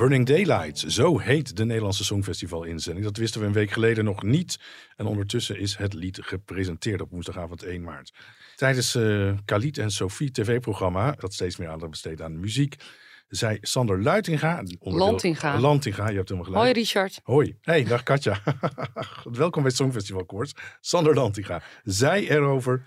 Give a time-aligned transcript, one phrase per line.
[0.00, 3.06] Burning Daylight, zo heet de Nederlandse Songfestival inzending.
[3.06, 4.58] Dat wisten we een week geleden nog niet.
[4.96, 8.12] En ondertussen is het lied gepresenteerd op woensdagavond 1 maart.
[8.56, 12.76] Tijdens uh, Khalid en Sophie tv-programma, dat steeds meer aandacht besteedt aan muziek,
[13.28, 14.62] zei Sander Luitinga.
[14.78, 15.58] Lantinga.
[15.58, 16.62] Lantinga, je hebt hem gelijk.
[16.62, 17.20] Hoi Richard.
[17.22, 17.58] Hoi.
[17.60, 18.42] Hey, dag Katja.
[19.42, 20.52] Welkom bij het Songfestival Koorts.
[20.80, 22.86] Sander Lantinga zei erover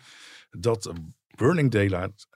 [0.50, 0.94] dat
[1.36, 2.28] Burning Daylight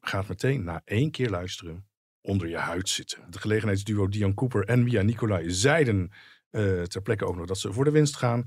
[0.00, 1.85] gaat meteen na één keer luisteren
[2.26, 3.18] onder je huid zitten.
[3.30, 6.10] De gelegenheidsduo Dion Cooper en Mia Nicolai zeiden
[6.50, 8.44] uh, ter plekke ook nog dat ze voor de winst gaan.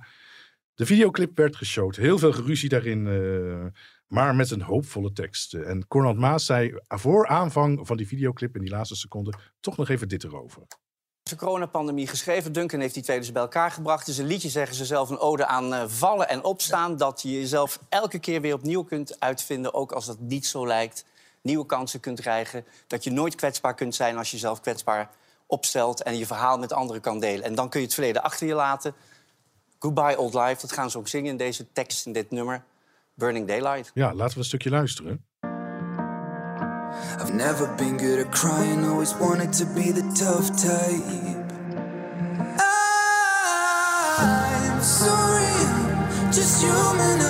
[0.73, 1.95] De videoclip werd geshowd.
[1.95, 3.65] Heel veel geruzie daarin, uh,
[4.07, 5.53] maar met een hoopvolle tekst.
[5.53, 9.89] En Cornald Maas zei voor aanvang van die videoclip in die laatste seconde toch nog
[9.89, 10.63] even dit erover.
[11.21, 12.53] De coronapandemie geschreven.
[12.53, 13.99] Duncan heeft die twee dus bij elkaar gebracht.
[13.99, 16.97] Het is een liedje, zeggen ze zelf, een ode aan uh, vallen en opstaan.
[16.97, 21.05] Dat je jezelf elke keer weer opnieuw kunt uitvinden, ook als dat niet zo lijkt
[21.41, 22.65] nieuwe kansen kunt krijgen.
[22.87, 25.09] Dat je nooit kwetsbaar kunt zijn als je jezelf kwetsbaar
[25.45, 27.45] opstelt en je verhaal met anderen kan delen.
[27.45, 28.93] En dan kun je het verleden achter je laten.
[29.79, 32.63] Goodbye Old Life, dat gaan ze ook zingen in deze tekst, in dit nummer.
[33.13, 33.91] Burning Daylight.
[33.93, 35.25] Ja, laten we een stukje luisteren.
[37.21, 41.47] I've never been good at crying, always wanted to be the tough type.
[44.21, 45.45] I'm sorry,
[46.31, 47.28] just human,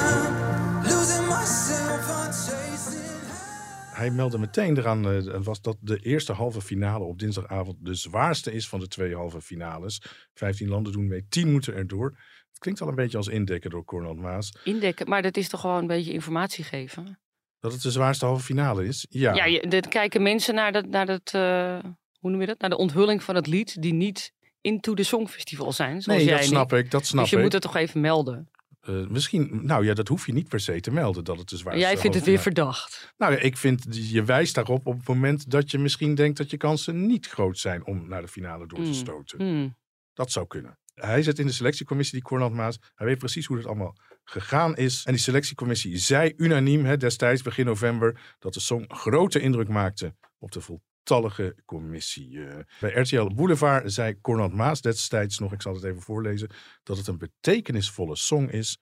[3.99, 8.51] hij meldde meteen eraan uh, was dat de eerste halve finale op dinsdagavond de zwaarste
[8.51, 10.01] is van de twee halve finales.
[10.33, 12.17] Vijftien landen doen mee, tien moeten erdoor.
[12.49, 14.55] Het klinkt al een beetje als indekken door Cornel Maas.
[14.63, 17.19] Indekken, maar dat is toch gewoon een beetje informatie geven?
[17.59, 19.05] Dat het de zwaarste halve finale is?
[19.09, 19.33] Ja.
[19.33, 21.79] Ja, je, kijken mensen naar, dat, naar, dat, uh,
[22.19, 22.59] hoe noem je dat?
[22.59, 26.01] naar de onthulling van het lied die niet into de Songfestival zijn.
[26.01, 27.43] Zoals nee, dat snap ik, dat snap dus je ik.
[27.43, 28.49] moet het toch even melden.
[28.89, 31.57] Uh, misschien, nou ja, dat hoef je niet per se te melden dat het de
[31.57, 33.13] zwaarste Jij vindt het weer verdacht.
[33.17, 36.57] Nou ik vind, je wijst daarop op het moment dat je misschien denkt dat je
[36.57, 38.93] kansen niet groot zijn om naar de finale door te Mm.
[38.93, 39.39] stoten.
[39.39, 39.75] Hmm.
[40.13, 40.77] Dat zou kunnen.
[40.93, 42.79] Hij zit in de selectiecommissie, die Cornald Maas.
[42.95, 45.03] Hij weet precies hoe het allemaal gegaan is.
[45.05, 50.15] En die selectiecommissie zei unaniem hè, destijds, begin november, dat de song grote indruk maakte
[50.39, 50.61] op de
[51.09, 52.45] voltallige commissie.
[52.45, 56.49] Eh, bij RTL Boulevard zei Cornald Maas destijds nog, ik zal het even voorlezen,
[56.83, 58.77] dat het een betekenisvolle song is.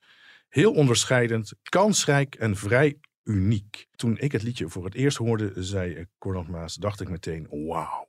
[0.48, 3.86] Heel onderscheidend, kansrijk en vrij uniek.
[3.96, 7.46] Toen ik het liedje voor het eerst hoorde, zei eh, Cornald Maas, dacht ik meteen,
[7.50, 8.08] wauw.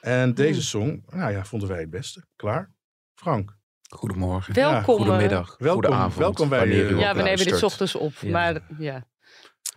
[0.00, 2.24] En deze song, nou ja, vonden wij het beste.
[2.36, 2.72] Klaar?
[3.14, 3.56] Frank.
[3.90, 4.54] Goedemorgen.
[4.54, 4.78] Welkom.
[4.98, 5.56] eh, Goedemiddag.
[5.58, 6.14] Welkom, Goedenavond.
[6.16, 8.12] welkom bij, wanneer Ja, we nemen dit ochtends op.
[8.20, 8.30] Ja.
[8.30, 9.06] Maar ja.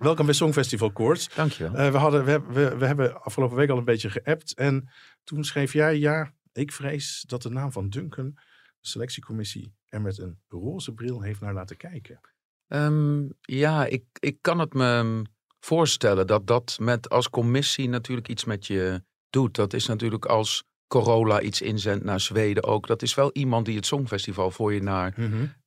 [0.01, 1.29] Welkom bij Songfestival Koorts.
[1.35, 1.73] Dankjewel.
[1.73, 4.53] Eh, we, hadden, we, we, we hebben afgelopen week al een beetje geappt.
[4.53, 4.89] En
[5.23, 8.31] toen schreef jij, ja, ik vrees dat de naam van Duncan,
[8.79, 12.19] de selectiecommissie, er met een roze bril heeft naar laten kijken.
[12.67, 15.21] Ehm, ja, ik, ik kan het me
[15.59, 19.55] voorstellen dat dat met als commissie natuurlijk iets met je doet.
[19.55, 22.87] Dat is natuurlijk als Corolla iets inzendt naar Zweden ook.
[22.87, 25.15] Dat is wel iemand die het Songfestival voor je naar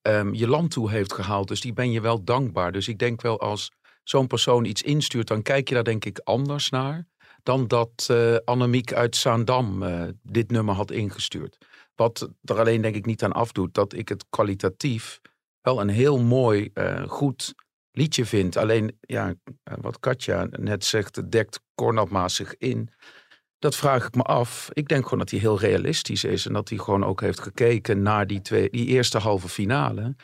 [0.02, 1.48] ehm, je land toe heeft gehaald.
[1.48, 2.72] Dus die ben je wel dankbaar.
[2.72, 3.70] Dus ik denk wel als
[4.04, 7.06] zo'n persoon iets instuurt, dan kijk je daar denk ik anders naar.
[7.42, 11.58] Dan dat eh Annemiek uit Zaandam eh, dit nummer had ingestuurd.
[11.94, 15.20] Wat er alleen denk ik niet aan afdoet, dat ik het kwalitatief
[15.60, 17.54] wel een heel mooi, eh, goed
[17.90, 18.56] liedje vind.
[18.56, 19.34] Alleen, ja,
[19.80, 22.90] wat Katja net zegt, dekt Cornel zich in.
[23.58, 24.70] Dat vraag ik me af.
[24.72, 26.46] Ik denk gewoon dat hij heel realistisch is.
[26.46, 30.16] En dat hij gewoon ook heeft gekeken naar die, twee, die eerste halve finale.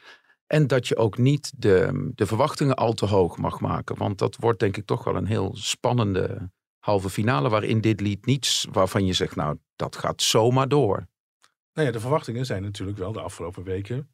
[0.51, 3.97] En dat je ook niet de, de verwachtingen al te hoog mag maken.
[3.97, 7.49] Want dat wordt denk ik toch wel een heel spannende halve finale.
[7.49, 11.07] Waarin dit lied niets waarvan je zegt, nou, dat gaat zomaar door.
[11.73, 14.11] Nou ja, de verwachtingen zijn natuurlijk wel de afgelopen weken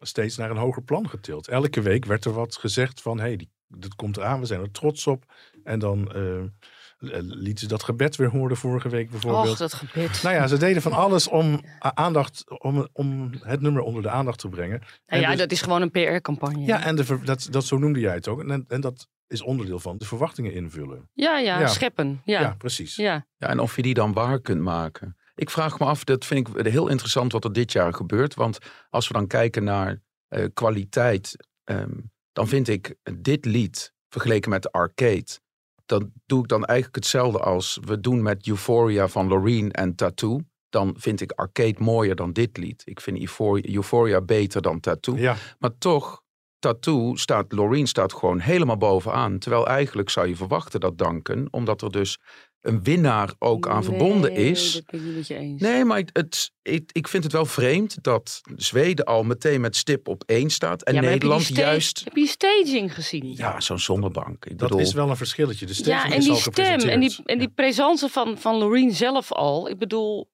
[0.00, 1.48] steeds naar een hoger plan getild.
[1.48, 4.70] Elke week werd er wat gezegd van, hé, hey, dat komt eraan, we zijn er
[4.70, 5.24] trots op.
[5.64, 6.44] En dan, eh,
[6.98, 9.48] eh, lieten ze dat gebed weer horen vorige week bijvoorbeeld.
[9.48, 10.22] Och, dat gebed.
[10.22, 14.10] Nou ja, ze deden van alles om, a- aandacht, om, om het nummer onder de
[14.10, 14.78] aandacht te brengen.
[14.78, 16.64] Nou En ja, dus- dat is gewoon een PR-campagne.
[16.66, 18.42] ja, en de, dat, dat, zo noemde jij het ook.
[18.48, 21.10] En, en dat is onderdeel van de verwachtingen invullen.
[21.12, 21.66] ja, ja, Ja.
[21.66, 22.20] scheppen.
[22.24, 22.54] Ja, Ja, ja.
[22.58, 22.96] precies.
[22.96, 25.16] Ja, en of je die dan waar kunt maken.
[25.34, 28.34] Ik vraag me af, dat vind ik heel interessant wat er dit jaar gebeurt.
[28.34, 28.58] Want
[28.90, 31.90] als we dan kijken naar eh, kwaliteit, ehm,
[32.32, 35.26] dan vind ik dit lied vergeleken met de arcade.
[35.86, 40.40] Dan doe ik dan eigenlijk hetzelfde als we doen met Euphoria van Loreen en Tattoo.
[40.68, 42.82] Dan vind ik arcade mooier dan dit lied.
[42.84, 45.16] Ik vind Euphoria, Euphoria beter dan Tattoo.
[45.16, 46.22] Ja, Maar toch,
[46.58, 49.38] Tattoo staat, Loreen staat gewoon helemaal bovenaan.
[49.38, 52.18] Terwijl eigenlijk zou je verwachten dat Duncan, omdat er dus
[52.60, 54.72] een winnaar ook aan verbonden Nee, is.
[54.72, 55.60] dat ben ik niet met je eens.
[55.60, 59.76] Nee, maar het, het, ik, ik vind het wel vreemd dat Zweden al meteen met
[59.76, 60.82] stip op één staat.
[60.82, 62.00] En Ja, heb Nederland sta- juist.
[62.04, 63.32] Heb je staging gezien?
[63.36, 64.44] Ja, zo'n zonnebank.
[64.44, 65.66] Ik dat bedoel, is wel een verschilletje.
[65.66, 67.52] De Ja, staging en is die al stem en die, en die Ja.
[67.54, 69.68] presence van, van Loreen zelf al.
[69.68, 70.28] Ik bedoel,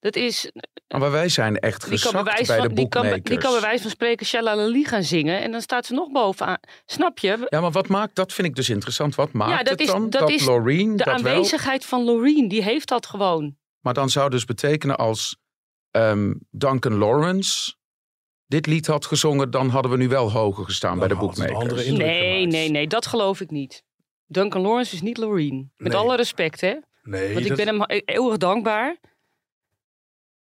[0.00, 0.50] dat is...
[0.98, 3.22] Maar wij zijn echt Die kan, bij de van, die, kan, boekmakers.
[3.22, 5.40] die kan bij wijze van spreken Shalalali gaan zingen.
[5.40, 6.58] En dan staat ze nog bovenaan.
[6.86, 7.46] Snap je?
[7.48, 9.14] Ja, maar wat maakt, dat vind ik dus interessant.
[9.14, 11.32] Wat maakt dat het is- dan dat dat, is Loreen De dat wel...
[11.32, 13.56] aanwezigheid van Loreen, die heeft dat gewoon.
[13.80, 15.36] Maar dan zou dus betekenen als
[15.90, 17.74] ehm, Duncan Lawrence
[18.46, 21.72] dit lied had gezongen, dan hadden we nu wel hoger gestaan bij de boekmakers.
[21.72, 22.52] Nee, gemaakt.
[22.52, 23.82] nee, nee, dat geloof ik niet.
[24.26, 25.72] Duncan Lawrence is niet Loreen.
[25.76, 26.00] Met Nee.
[26.00, 26.74] alle respect, hè?
[27.02, 28.96] Nee, Want ik dat- ben hem eeuwig dankbaar.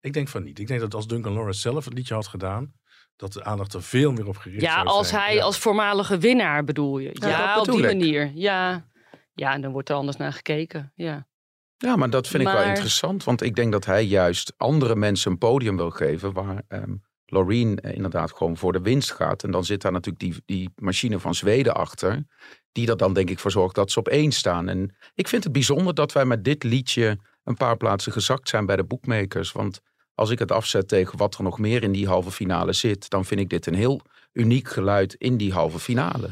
[0.06, 0.60] Ik denk van niet.
[0.60, 2.74] Ik denk dat als Duncan Lawrence zelf het liedje had gedaan,
[3.16, 5.22] dat de aandacht er veel meer op gericht Ja, zou als zijn.
[5.22, 5.44] hij Ja.
[5.44, 7.10] als voormalige winnaar bedoel je.
[7.13, 7.86] Ja, op die ik.
[7.86, 8.31] manier.
[8.34, 8.90] Ja.
[9.34, 10.92] ja, en dan wordt er anders naar gekeken.
[10.96, 11.28] Ja.
[11.78, 13.24] Ja, maar dat vind ik wel interessant.
[13.24, 16.94] Want ik denk dat hij juist andere mensen een podium wil geven waar ehm
[17.25, 19.44] Loreen eh, inderdaad gewoon voor de winst gaat.
[19.44, 22.25] En dan zit daar natuurlijk die, die machine van Zweden achter.
[22.72, 24.69] Die er dan denk ik voor zorgt dat ze op één staan.
[24.69, 28.66] En ik vind het bijzonder dat wij met dit liedje een paar plaatsen gezakt zijn
[28.66, 29.51] bij de boekmakers.
[29.51, 29.81] Want
[30.15, 33.25] als ik het afzet tegen wat er nog meer in die halve finale zit, dan
[33.25, 34.01] vind ik dit een heel
[34.33, 36.29] uniek geluid in die halve finale.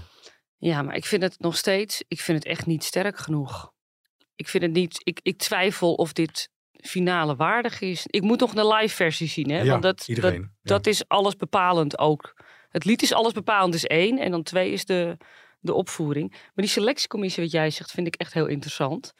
[0.57, 3.71] ja, maar ik vind het nog steeds, ik vind het echt niet sterk genoeg.
[4.35, 8.03] Ik vind het niet, ik, ik twijfel of dit finale waardig is.
[8.05, 9.61] Ik moet nog een live versie zien, hè?
[9.61, 10.41] Ja, Want dat, iedereen.
[10.41, 10.73] dat, ja.
[10.73, 12.43] dat is alles bepalend ook.
[12.69, 14.17] Het lied is alles bepalend, is één.
[14.19, 15.17] En dan twee is de,
[15.59, 16.29] de opvoering.
[16.29, 19.13] Maar die selectiecommissie, wat jij zegt, vind ik echt heel interessant.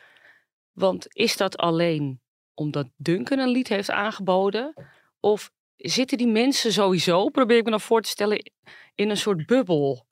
[0.72, 2.22] Want is dat alleen
[2.54, 4.74] omdat Duncan een lied heeft aangeboden?
[5.20, 8.52] Of zitten die mensen sowieso, probeer ik me dan voor te stellen,
[8.96, 10.06] in een soort bubbel?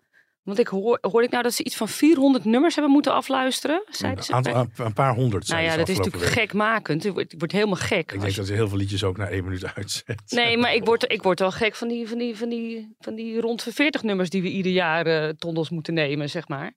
[0.44, 3.84] Want ik hoor, hoor ik nou dat ze iets van 400 nummers hebben moeten afluisteren?
[3.90, 4.32] Zeiden ze?
[4.32, 6.34] een, aantal, een, een paar honderd nou ja, dat is natuurlijk week.
[6.34, 7.04] gekmakend.
[7.04, 8.12] Het wordt, helemaal gek.
[8.12, 10.22] Ik denk dat ze heel veel liedjes ook na één minuut uitzet.
[10.28, 13.16] Nee, maar ik word, ik word wel gek van die, van die, van die, van
[13.16, 16.74] die rond de 40 nummers die we ieder jaar eh tondels moeten nemen, zeg maar.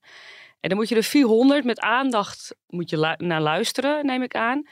[0.59, 4.35] En dan moet je er 400 met aandacht moet je lu- naar luisteren, neem ik
[4.35, 4.67] aan.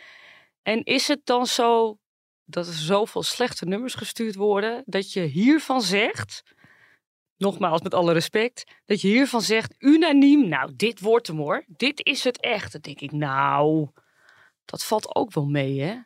[0.63, 1.97] En is het dan zo
[2.45, 6.43] dat er zoveel slechte nummers gestuurd worden, dat je hiervan zegt,
[7.37, 12.05] nogmaals met alle respect, dat je hiervan zegt unaniem, nou dit wordt hem hoor, dit
[12.05, 12.71] is het echt.
[12.71, 13.87] Dan denk ik, nou,
[14.65, 15.99] dat valt ook wel mee hè.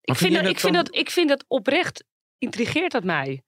[0.00, 2.04] Ik vind vind, dat, ik, vind dat, ik vind dat oprecht,
[2.38, 3.42] intrigeert dat mij.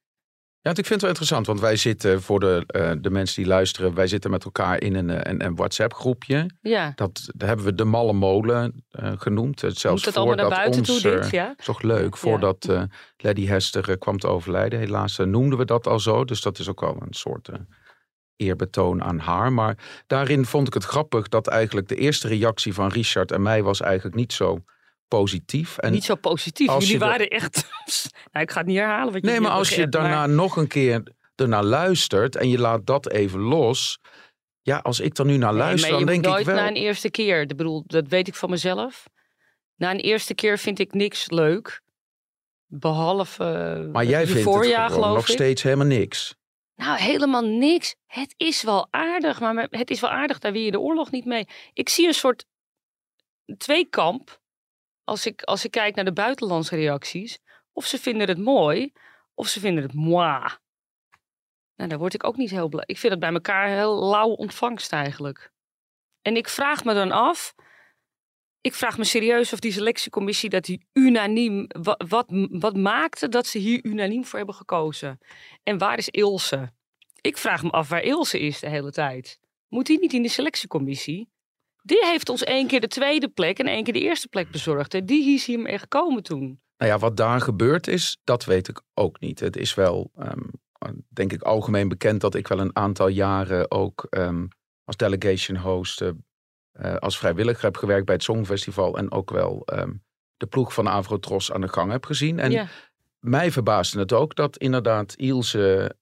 [0.64, 3.50] Ja, ik vind het wel interessant, want wij zitten voor de, eh, de mensen die
[3.52, 6.50] luisteren, wij zitten met elkaar in een, eh, een, een WhatsApp-groepje.
[6.60, 9.60] Ja, Dat, dat hebben we de Malle Molen eh, genoemd.
[9.60, 11.54] Zelfs moet dat allemaal naar voordat buiten ons, toe dit, ja?
[11.64, 12.82] toch leuk, voordat eh
[13.16, 14.78] Lady Hester kwam te overlijden.
[14.78, 17.48] Helaas noemden we dat al zo, dus dat is ook al een soort
[18.36, 19.52] eerbetoon aan haar.
[19.52, 23.62] Maar daarin vond ik het grappig dat eigenlijk de eerste reactie van Richard en mij
[23.62, 24.64] was eigenlijk niet zo
[25.08, 25.78] positief.
[25.78, 26.68] En Niet zo positief.
[26.68, 27.54] als Jullie de- waren echt...
[28.32, 30.68] nou, ik ga het niet herhalen wat Nee, maar als je daarna maar- nog een
[30.68, 31.02] keer
[31.34, 33.98] ernaar luistert en je laat dat even los.
[34.62, 36.54] Ja, als ik er nu naar luister, dan denk nooit ik wel.
[36.54, 37.40] na een eerste keer.
[37.40, 39.04] Ik bedoel, dat weet ik van mezelf.
[39.76, 41.82] Na een eerste keer vind ik niks leuk.
[42.66, 43.44] Behalve
[43.86, 45.26] uh, Maar jij vindt het voorjaar, nog ik.
[45.26, 46.34] steeds helemaal niks.
[46.76, 47.94] Nou, helemaal niks.
[48.06, 50.38] Het is wel aardig, maar het is wel aardig.
[50.38, 51.46] Daar wil je de oorlog niet mee.
[51.72, 52.44] Ik zie een soort
[53.56, 54.40] tweekamp.
[55.04, 57.38] Als ik, als ik kijk naar de buitenlandse reacties.
[57.72, 58.92] Of ze vinden het mooi,
[59.34, 60.40] of ze vinden het moi.
[61.76, 62.84] Nou, daar word ik ook niet heel blij.
[62.86, 65.52] Ik vind het bij elkaar heel lauw ontvangst eigenlijk.
[66.22, 67.54] En ik vraag me dan af.
[68.60, 71.66] Ik vraag me serieus of die selectiecommissie dat die unaniem.
[71.68, 75.18] Wat, wat, wat maakte dat ze hier unaniem voor hebben gekozen?
[75.62, 76.72] En waar is Ilse?
[77.20, 79.38] Ik vraag me af waar Ilse is de hele tijd.
[79.68, 81.28] Moet die niet in de selectiecommissie?
[81.86, 84.94] Die heeft ons één keer de tweede plek en één keer de eerste plek bezorgd.
[84.94, 86.60] En die is hiermee gekomen toen.
[86.76, 89.40] Nou ja, wat daar gebeurd is, dat weet ik ook niet.
[89.40, 90.40] Het is wel, ehm,
[91.08, 94.46] denk ik, algemeen bekend dat ik wel een aantal jaren ook ehm,
[94.84, 96.08] als delegation host eh,
[96.72, 98.96] eh, als vrijwilliger heb gewerkt bij het Songfestival.
[98.96, 99.92] En ook wel ehm,
[100.36, 102.38] de ploeg van Avrotros aan de gang heb gezien.
[102.38, 102.66] En ja.
[103.18, 105.96] mij verbaasde het ook dat inderdaad Ilse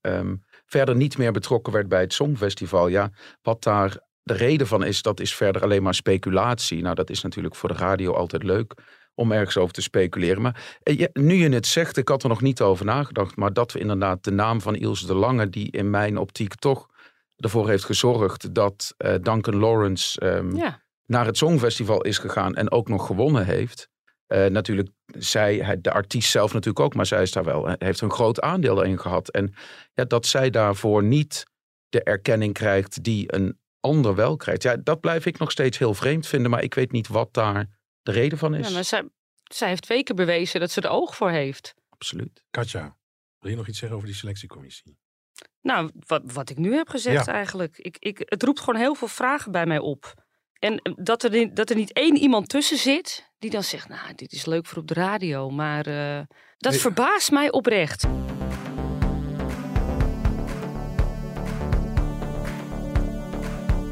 [0.67, 2.89] verder niet meer betrokken werd bij het Songfestival.
[2.89, 3.11] Ja,
[3.43, 6.83] wat daar de reden van is, dat is verder alleen maar speculatie.
[6.83, 8.75] Nou, dat is natuurlijk voor de radio altijd leuk
[9.15, 10.43] om ergens over te speculeren.
[10.43, 13.53] Maar eh, ja, nu je het zegt, ik had er nog niet over nagedacht, maar
[13.53, 16.91] dat we inderdaad de naam van Ilse de Lange, die in mijn optiek toch
[17.37, 20.83] ervoor heeft gezorgd dat eh, Duncan Lawrence ehm, ja.
[21.07, 23.89] naar het Songfestival is gegaan en ook nog gewonnen heeft.
[24.27, 28.11] Eh, natuurlijk, zij, de artiest zelf natuurlijk ook, maar zij is daar wel, heeft een
[28.11, 29.29] groot aandeel in gehad.
[29.29, 29.55] En
[29.95, 31.45] ja, dat zij daarvoor niet
[31.89, 34.63] de erkenning krijgt die een ander wel krijgt.
[34.63, 37.79] Ja, dat blijf ik nog steeds heel vreemd vinden, maar ik weet niet wat daar
[38.03, 38.67] de reden van is.
[38.69, 39.09] ja, maar zij,
[39.43, 41.75] zij heeft twee keer bewezen dat ze er oog voor heeft.
[41.89, 42.45] Absoluut.
[42.51, 42.97] Katja,
[43.39, 44.99] wil je nog iets zeggen over die selectiecommissie?
[45.61, 47.33] Nou, wat, wat ik nu heb gezegd Ja.
[47.33, 47.79] eigenlijk.
[47.79, 50.15] Ik, ik, het roept gewoon heel veel vragen bij mij op.
[50.59, 53.89] En eh, dat er, niet- dat er niet één iemand tussen zit die dan zegt,
[53.89, 55.51] nou, dit is leuk voor op de radio.
[55.51, 56.23] Maar eh,
[56.57, 56.81] dat Nee.
[56.81, 58.07] verbaast mij oprecht.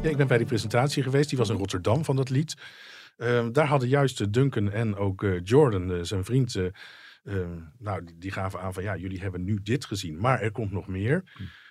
[0.01, 1.29] Ja, ik ben bij die presentatie geweest.
[1.29, 2.55] Die was in Rotterdam van dat lied.
[3.17, 6.65] Ehm, daar hadden juist Duncan en ook eh, Jordan, eh, zijn vriend, eh,
[7.23, 10.51] ehm, nou, die, die gaven aan van ja, jullie hebben nu dit gezien, maar er
[10.51, 11.23] komt nog meer.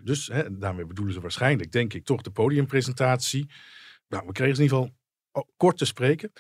[0.03, 3.51] Dus hè, daarmee bedoelen ze waarschijnlijk, denk ik, toch de podiumpresentatie.
[4.09, 4.99] Nou, we kregen ze in ieder geval
[5.33, 6.33] oh, kort te spreken.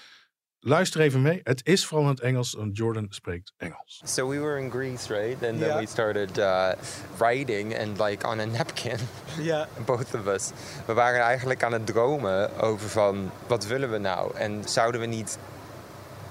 [0.62, 1.40] Luister even mee.
[1.42, 4.02] Het is vooral in het Engels, want Jordan spreekt Engels.
[4.04, 5.32] So we were in Greece, right?
[5.32, 5.78] And then Yeah.
[5.78, 6.72] we started uh,
[7.18, 8.98] writing and like on a napkin,
[9.38, 9.66] Yeah.
[9.84, 10.50] both of us.
[10.86, 14.36] We waren eigenlijk aan het dromen over van wat willen we nou?
[14.36, 15.38] En zouden we niet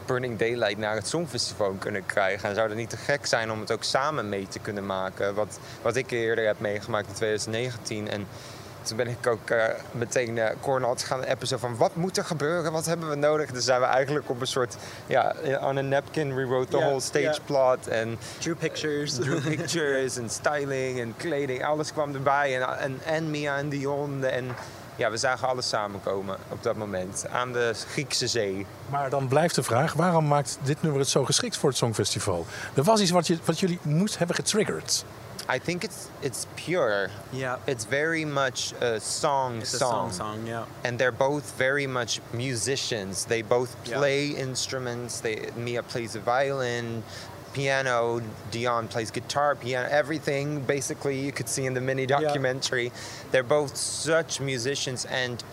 [0.06, 2.50] Burning Daylight naar het Songfestival kunnen krijgen?
[2.50, 5.34] En zou het niet te gek zijn om het ook samen mee te kunnen maken?
[5.36, 8.10] Wat, wat ik eerder heb meegemaakt in 2019.
[8.10, 8.28] En
[8.82, 11.78] toen ben ik ook eh, meteen uh, Cornel gaan appen zo van...
[11.78, 12.72] wat moet er gebeuren?
[12.72, 13.52] Wat hebben we nodig?
[13.52, 14.76] Dus zijn we eigenlijk op een soort...
[15.08, 17.88] ja, on a napkin rewrote the Ja, whole stage plot.
[17.88, 19.16] En Drew pictures.
[19.20, 21.66] drew pictures en styling en kleding.
[21.66, 22.62] Alles kwam erbij.
[22.62, 24.26] En, en, en Mia en Dion.
[24.26, 24.56] En
[25.00, 27.26] ja, we zagen alles samenkomen op dat moment.
[27.32, 28.66] Aan de Griekse zee.
[28.90, 32.46] Maar dan blijft de vraag, waarom maakt dit nummer het zo geschikt voor het Songfestival?
[32.74, 35.06] Er was iets wat, je, wat jullie moest hebben getriggerd.
[35.50, 37.10] I think it's, it's pure.
[37.34, 37.58] yeah.
[37.66, 40.12] It's very much a song It's a song.
[40.12, 40.66] song song, yeah.
[40.84, 43.26] and they're both very much musicians.
[43.26, 43.98] They both Yeah.
[43.98, 45.20] play instruments.
[45.22, 47.02] They, Mia plays the violin,
[47.54, 48.22] piano.
[48.52, 50.60] Dion plays guitar, piano, everything.
[50.62, 52.92] Basically, you could see in the mini documentary.
[53.32, 55.44] They're both such musicians, and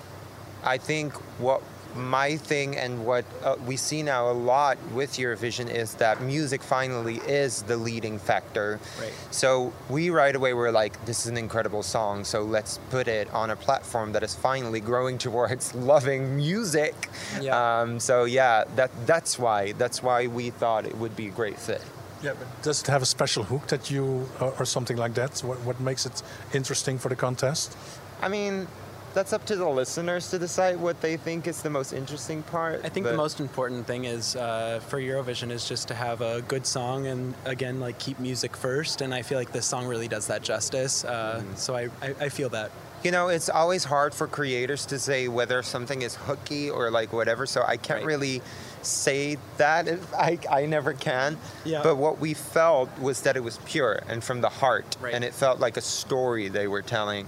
[0.63, 1.63] I think what
[1.97, 6.63] my thing and what uh, we see now a lot with Eurovision is that music
[6.63, 8.79] finally is the leading factor.
[9.01, 9.13] Right.
[9.31, 13.33] So we right away were like, this is an incredible song, so let's put it
[13.33, 17.09] on a platform that is finally growing towards loving music.
[17.41, 17.81] Yeah.
[17.81, 21.59] Um, so yeah, that that's why that's why we thought it would be a great
[21.59, 21.83] fit.
[22.23, 25.39] Yeah, but does it have a special hook that you, or, or something like that?
[25.41, 26.23] What, what makes it
[26.55, 27.77] interesting for the contest?
[28.23, 28.67] I mean,
[29.17, 32.83] that's up to the listeners to decide what they think is the most interesting part.
[32.85, 36.43] I think the most important thing is uh, for Eurovision is just to have a
[36.43, 39.01] good song and again like keep music first.
[39.01, 41.03] And I feel like this song really does that justice.
[41.03, 42.71] Uh, So I, I, I feel that.
[43.05, 47.13] You know, it's always hard for creators to say whether something is hooky or like
[47.15, 48.07] whatever, so I can't Right.
[48.07, 48.43] really
[48.83, 49.89] say that.
[50.17, 51.39] I, I never can.
[51.65, 51.83] Yeah.
[51.83, 55.15] But what we felt was that it was pure and from the heart, Right.
[55.15, 57.27] and it felt like a story they were telling.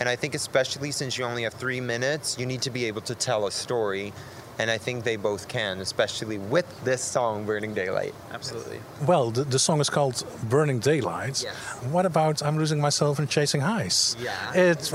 [0.00, 3.00] And I think, especially since you only have three minutes, you need to be able
[3.02, 4.12] to tell a story.
[4.58, 8.14] And I think they both can, especially with this song, Burning Daylight.
[8.32, 8.80] Absolutely.
[9.06, 11.42] Well, the, the song is called Burning Daylight.
[11.42, 11.54] Yes.
[11.90, 14.16] What about I'm Losing Myself in Chasing Highs?
[14.20, 14.52] Yeah.
[14.54, 14.92] It,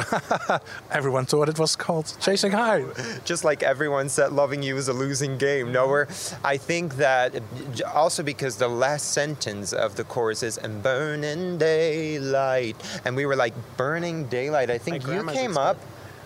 [0.92, 2.84] everyone thought it was called Chasing High.
[3.26, 6.08] just like everyone said loving you is a losing game no we're,
[6.44, 7.34] i think that
[7.94, 13.36] also because the last sentence of the chorus is and burning daylight and we were
[13.36, 15.78] like burning daylight i think My you came express- up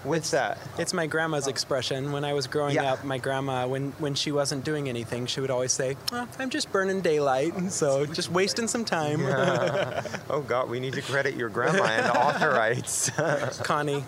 [0.08, 2.12] with that It's my grandma's expression.
[2.12, 2.94] When I was growing Yeah.
[2.94, 6.50] up, my grandma, when, when she wasn't doing anything, she would always say, "Oh, I'm
[6.50, 7.54] just burning daylight.
[7.72, 9.22] So just wasting some time.
[10.30, 13.10] oh god we need to credit your grandma and the author rights
[13.64, 14.04] Connie.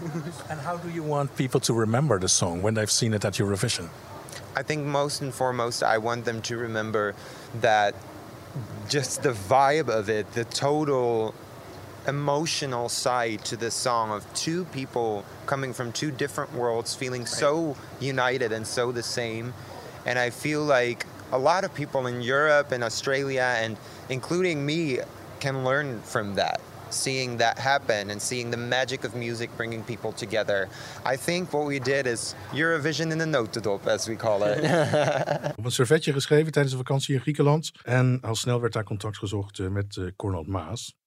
[0.50, 3.34] And how do you want people to remember the song when they've seen it at
[3.34, 3.89] Eurovision?
[4.56, 7.15] I think most and foremost, I want them to remember
[7.62, 7.96] that
[8.88, 11.34] just the vibe of it, the total
[12.10, 17.78] emotional side to this song of two people coming from two different worlds, feeling so
[18.01, 19.54] united and so the same.
[20.06, 23.78] And I feel like a lot of people in Europe and Australia, and
[24.10, 25.00] including me,
[25.39, 26.60] can learn from that.
[26.92, 30.68] seeing that happen and seeing the magic of music bringing people together.
[31.06, 34.58] I think what we did is Eurovision in a notendop, as we call it.
[35.60, 37.72] Op een servetje geschreven tijdens de vakantie in Griekenland.
[37.84, 40.98] En al snel werd daar contact gezocht eh, met uh, Cornald Maas.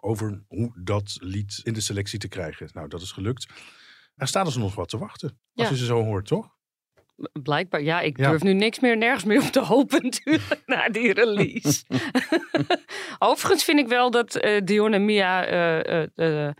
[0.00, 2.68] Over hoe dat lied in de selectie te krijgen.
[2.72, 3.46] Nou, dat is gelukt.
[4.16, 5.40] Er staat dus nog wat te wachten.
[5.54, 6.56] Als je ze zo hoort, toch?
[7.42, 8.28] Blijkbaar, ja, ik Ja.
[8.30, 11.84] durf nu niks meer, nergens meer op te hopen natuurlijk, na die release.
[13.18, 16.54] Overigens vind ik wel dat eh Dion en Mia, eh, eh,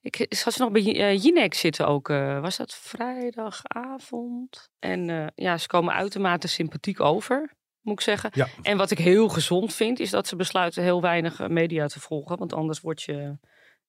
[0.00, 0.82] ik zat ze nog bij
[1.16, 2.08] Jinek zitten ook,
[2.40, 4.70] was dat vrijdagavond?
[4.78, 8.30] En ja, ze komen uitermate sympathiek over, moet ik zeggen.
[8.34, 8.48] Ja.
[8.62, 12.00] En wat ik heel gezond vind, is dat ze besluiten heel weinig eh, media te
[12.00, 13.38] volgen, want anders word je,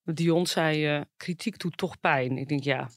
[0.04, 2.38] Dion zei, eh, kritiek doet toch pijn.
[2.38, 2.90] Ik denk, ja,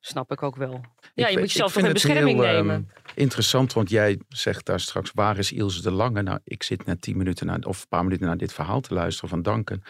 [0.00, 0.80] snap ik ook wel.
[1.14, 2.90] Ja, je moet jezelf toch in bescherming heel, ehm, nemen.
[3.14, 6.22] interessant, want jij zegt daar straks, waar is Ilse de Lange?
[6.22, 9.30] Nou, ik zit net tien minuten of een paar minuten naar dit verhaal te luisteren
[9.30, 9.82] van Danken.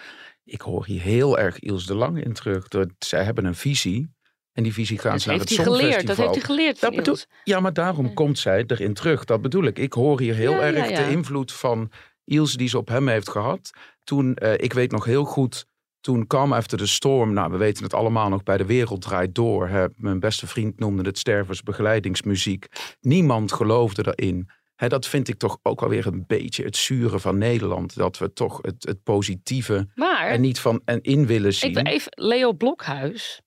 [0.45, 2.69] Ik hoor hier heel erg Ilse de Lange in terug.
[2.69, 4.14] Dat, zij hebben een visie.
[4.55, 5.83] En die visie gaan Dat ze naar heeft het hij geleerd.
[5.93, 6.25] Songfestival.
[6.27, 7.27] Dat heeft hij geleerd Dat bedoel, Ilse.
[7.45, 9.25] ja, maar daarom komt zij erin terug.
[9.25, 9.79] Dat bedoel ik.
[9.79, 11.05] Ik hoor hier heel Ja, erg ja.
[11.05, 11.91] de invloed van
[12.25, 13.71] Ilse die ze op hem heeft gehad.
[14.05, 15.67] Toen, eh, ik weet nog heel goed,
[16.01, 17.33] toen kwam After the Storm.
[17.33, 19.69] Nou, we weten het allemaal nog bij De Wereld Draait Door.
[19.69, 19.85] Hè.
[19.97, 22.67] Mijn beste vriend noemde het stervensbegeleidingsmuziek.
[23.01, 24.49] Niemand geloofde erin.
[24.75, 27.97] Hè, dat vind ik toch ook alweer een beetje het zure van Nederland.
[27.97, 31.77] Dat we toch het, het positieve Maar en niet van en in willen zien.
[31.77, 33.41] ik even Leo Blokhuis.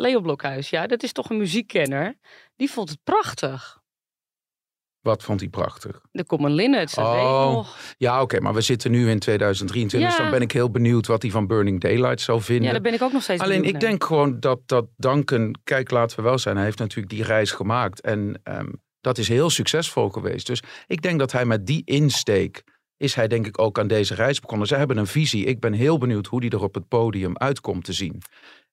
[0.00, 2.18] Leo Blokhuis, ja, dat is toch een muziekkenner.
[2.56, 3.76] Die vond het prachtig.
[5.00, 6.00] Wat vond hij prachtig?
[6.12, 7.76] De Common Linnets, dat Oh, nog.
[7.96, 10.08] Ja, oké, maar we zitten nu in 2023.
[10.08, 12.64] Dus dan ben ik heel benieuwd wat hij van Burning Daylight zou vinden.
[12.66, 13.80] Ja, daar ben ik ook nog steeds Alleen ik naar.
[13.80, 17.50] denk gewoon dat, dat Duncan, kijk laten we wel zijn, hij heeft natuurlijk die reis
[17.50, 18.00] gemaakt.
[18.00, 20.46] En ehm, dat is heel succesvol geweest.
[20.46, 22.62] Dus ik denk dat hij met die insteek,
[22.96, 24.66] is hij denk ik ook aan deze reis begonnen.
[24.66, 25.44] Ze hebben een visie.
[25.44, 28.22] Ik ben heel benieuwd hoe die er op het podium uitkomt te zien.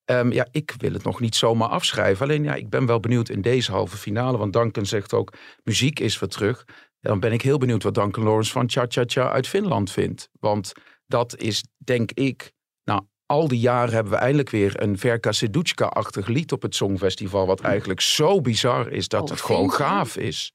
[0.06, 2.26] Ehm, ja, ik wil het nog niet zomaar afschrijven.
[2.26, 4.38] Alleen ja, ik ben wel benieuwd in deze halve finale.
[4.38, 5.34] Want Duncan zegt ook,
[5.64, 6.64] muziek is weer terug.
[7.00, 9.92] Ja, dan ben ik heel benieuwd wat Duncan Lawrence van Cha Cha Cha uit Finland
[9.92, 10.30] vindt.
[10.40, 10.72] Want
[11.08, 12.52] dat is, denk ik,
[12.84, 17.48] nou, al die jaren hebben we eindelijk weer een Verka Seduchka-achtig lied op het Songfestival.
[17.48, 20.52] Wat eigenlijk zo bizar is dat Oh, het gewoon gaaf is.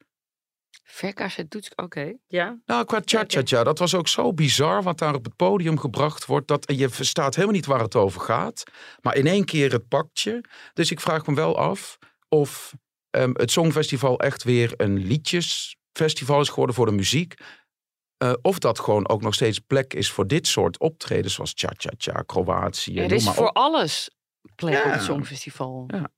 [0.93, 2.13] Verka doet oké.
[2.27, 2.59] Ja.
[2.67, 5.79] Nou, qua Cha Cha Cha, dat was ook zo bizar wat daar op het podium
[5.79, 6.49] gebracht wordt.
[6.49, 8.63] Dat je verstaat helemaal niet waar het over gaat.
[9.01, 10.41] Maar in één keer het pakt je.
[10.75, 11.99] Dus ik vraag me wel af
[12.29, 12.75] of
[13.11, 17.35] ehm, het Songfestival echt weer een liedjesfestival is geworden voor de muziek.
[18.17, 21.73] Eh, of dat gewoon ook nog steeds plek is voor dit soort optredens zoals Cha
[21.77, 22.99] Cha Cha, Kroatië.
[22.99, 23.57] er is maar voor op.
[23.57, 24.11] alles
[24.55, 25.85] plek op het Songfestival.
[25.87, 26.11] Ja.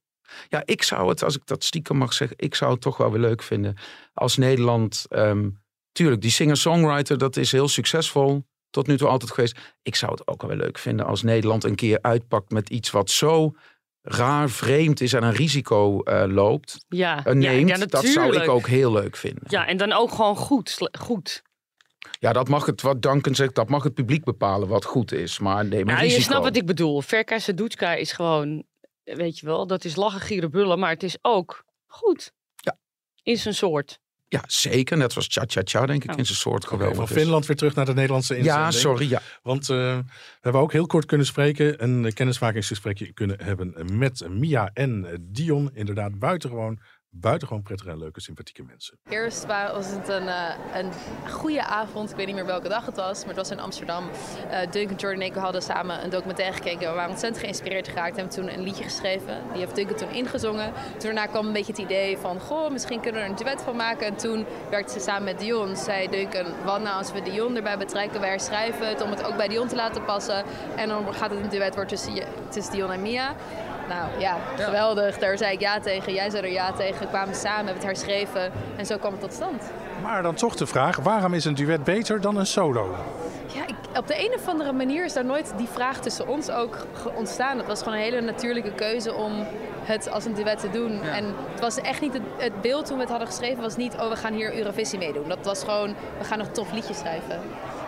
[0.49, 3.11] Ja, ik zou het, als ik dat stiekem mag zeggen, ik zou het toch wel
[3.11, 3.75] weer leuk vinden
[4.13, 5.05] als Nederland.
[5.09, 5.49] ehm,
[5.91, 8.43] tuurlijk, die singer-songwriter, dat is heel succesvol.
[8.69, 9.57] Tot nu toe altijd geweest.
[9.81, 12.91] Ik zou het ook wel weer leuk vinden als Nederland een keer uitpakt met iets
[12.91, 13.53] wat zo
[14.01, 16.85] raar, vreemd is en een risico eh, loopt.
[16.87, 17.69] Ja, ja, neemt.
[17.69, 19.43] ja, dat zou ik ook heel leuk vinden.
[19.47, 20.77] Ja, en dan ook gewoon goed.
[20.99, 21.41] goed.
[22.19, 25.39] Ja, dat mag het, wat Duncan zegt, dat mag het publiek bepalen wat goed is.
[25.39, 26.17] Maar neem een Ja, risico.
[26.17, 27.01] je snapt wat ik bedoel.
[27.01, 28.63] Verka Sedutska is gewoon,
[29.03, 32.33] weet je wel, dat is lachen, gieren, bullen, maar het is ook goed.
[32.55, 32.77] Ja.
[33.23, 34.01] In zijn soort.
[34.27, 34.97] Ja, zeker.
[34.97, 36.17] Net zoals Cha Cha Cha, denk ik, Oh.
[36.17, 37.07] in zijn soort geweldig van.
[37.07, 38.63] Finland weer terug naar de Nederlandse inzending.
[38.65, 39.09] Ja, sorry.
[39.09, 39.21] Ja.
[39.41, 40.03] Want eh, we
[40.41, 41.83] hebben ook heel kort kunnen spreken.
[41.83, 45.69] Een eh, kennismakingsgesprekje kunnen hebben met Mia en eh, Dion.
[45.73, 46.79] Inderdaad, buitengewoon,
[47.15, 48.97] buitengewoon prettige en leuke, sympathieke mensen.
[49.09, 50.91] Eerst wa- was het een, eh, een
[51.31, 52.09] goede avond.
[52.09, 54.09] Ik weet niet meer welke dag het was, maar het was in Amsterdam.
[54.49, 56.89] Eh Duncan, Jordan en ik hadden samen een documentaire gekeken.
[56.89, 58.15] We waren ontzettend geïnspireerd geraakt.
[58.15, 59.41] Hebben toen een liedje geschreven.
[59.51, 60.71] Die heeft Duncan toen ingezongen.
[60.91, 62.39] Toen daarna kwam een beetje het idee van...
[62.39, 64.07] Goh, misschien kunnen we er een duet van maken.
[64.07, 65.75] En toen werkte ze samen met Dion.
[65.75, 68.19] Zei Duncan, wat nou als we Dion erbij betrekken?
[68.19, 70.43] Wij herschrijven het om het ook bij Dion te laten passen.
[70.75, 71.97] En dan gaat het een duet worden
[72.49, 73.35] tussen Dion en Mia.
[73.89, 75.17] Nou ja, geweldig.
[75.17, 76.13] Daar zei ik ja tegen.
[76.13, 76.99] Jij zei er ja tegen.
[76.99, 78.51] We kwamen samen, hebben het herschreven.
[78.75, 79.71] En zo kwam het tot stand.
[80.01, 82.95] Maar dan toch de vraag, waarom is een duet beter dan een solo?
[83.53, 86.49] Ja, ik, op de een of andere manier is daar nooit die vraag tussen ons
[86.49, 87.57] ook ontstaan.
[87.57, 89.45] Het was gewoon een hele natuurlijke keuze om
[89.83, 91.01] het als een duet te doen.
[91.01, 93.93] En het was echt niet het, het beeld toen we het hadden geschreven, was niet,
[93.93, 95.27] oh we gaan hier Eurovisie meedoen.
[95.27, 97.39] Dat was gewoon, we gaan een tof liedje schrijven.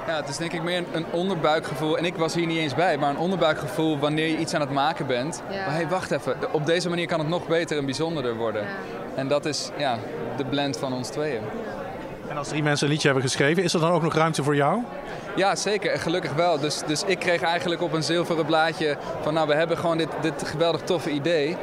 [0.07, 1.97] Ja, het is denk ik meer een, een onderbuikgevoel.
[1.97, 4.71] En ik was hier niet eens bij, maar een onderbuikgevoel wanneer je iets aan het
[4.71, 5.41] maken bent.
[5.49, 5.65] Ja.
[5.65, 6.35] Maar hey, wacht even.
[6.51, 8.61] Op deze manier kan het nog beter en bijzonderder worden.
[8.61, 8.67] Ja.
[9.15, 9.97] En dat is ja,
[10.37, 11.41] de blend van ons tweeën.
[12.29, 14.55] En als drie mensen een liedje hebben geschreven, is er dan ook nog ruimte voor
[14.55, 14.81] jou?
[15.35, 15.91] Ja, zeker.
[15.91, 16.59] En gelukkig wel.
[16.59, 19.33] Dus, dus ik kreeg eigenlijk op een zilveren blaadje van...
[19.33, 21.57] nou, we hebben gewoon dit, dit geweldig toffe idee.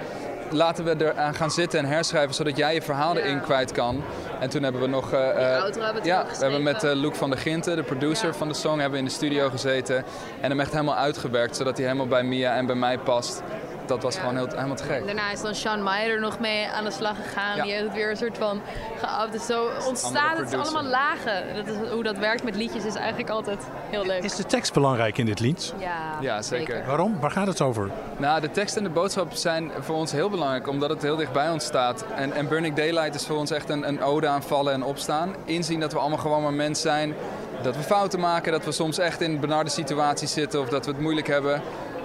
[0.53, 2.35] Laten we eraan gaan zitten en herschrijven...
[2.35, 4.03] zodat jij je verhaal erin kwijt kan.
[4.41, 5.15] En toen hebben we nog...
[5.15, 8.49] outro hebben we ja, we hebben met eh, Luc van der Ginten, de producer van
[8.49, 10.05] de song, hebben we in de studio gezeten.
[10.41, 13.43] En hem echt helemaal uitgewerkt, zodat hij helemaal bij Mia en bij mij past.
[13.87, 15.07] Dat was gewoon heel, helemaal te gek.
[15.07, 17.57] Daarna is dan Sean Meyer er nog mee aan de slag gegaan.
[17.57, 17.63] Ja.
[17.63, 18.61] Die heeft het weer een soort van
[18.99, 19.33] geapt.
[19.33, 21.55] Dus zo ontstaat het allemaal lagen.
[21.55, 23.59] Dat is, hoe dat werkt met liedjes is eigenlijk altijd
[23.91, 24.23] heel leuk.
[24.23, 25.75] Is de tekst belangrijk in dit lied?
[25.79, 26.85] Ja, Ja, zeker.
[26.87, 27.21] Waarom?
[27.21, 27.91] Waar gaat het over?
[28.17, 31.33] Nou, de tekst en de boodschap zijn voor ons heel belangrijk, omdat het heel dicht
[31.33, 32.05] bij ons staat.
[32.15, 35.35] En, en Burning Daylight is voor ons echt een, een ode aan vallen en opstaan.
[35.45, 37.15] Inzien dat we allemaal gewoon maar mens zijn.
[37.63, 40.93] Dat we fouten maken, dat we soms echt in benarde situaties zitten of dat we
[40.93, 41.63] het moeilijk hebben.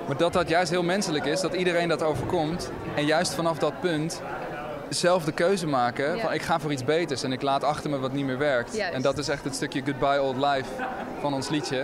[0.08, 2.72] Maar dat dat juist heel menselijk is, dat iedereen dat overkomt.
[2.96, 4.22] En juist vanaf dat punt
[4.90, 6.22] zelf de keuze maken Ja.
[6.22, 8.76] van ik ga voor iets beters en ik laat achter me wat niet meer werkt.
[8.76, 8.94] Juist.
[8.94, 10.70] En dat is echt het stukje Goodbye Old Life
[11.22, 11.82] van ons liedje.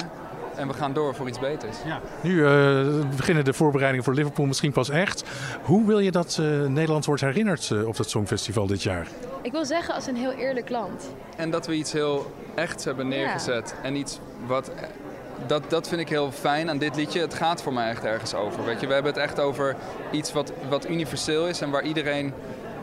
[0.55, 1.77] En we gaan door voor iets beters.
[2.21, 5.23] Nu eh, beginnen de voorbereidingen voor Liverpool misschien pas echt.
[5.63, 9.07] Hoe wil je dat eh, Nederland wordt herinnerd eh, op het Songfestival dit jaar?
[9.41, 11.09] Ik wil zeggen als een heel eerlijk land.
[11.37, 13.75] En dat we iets heel echts hebben neergezet.
[13.83, 14.71] En iets wat.
[15.47, 17.19] Dat, dat vind ik heel fijn aan dit liedje.
[17.21, 18.65] Het gaat voor mij echt ergens over.
[18.65, 19.75] Weet je, we hebben het echt over
[20.11, 22.33] iets wat, wat universeel is en waar iedereen.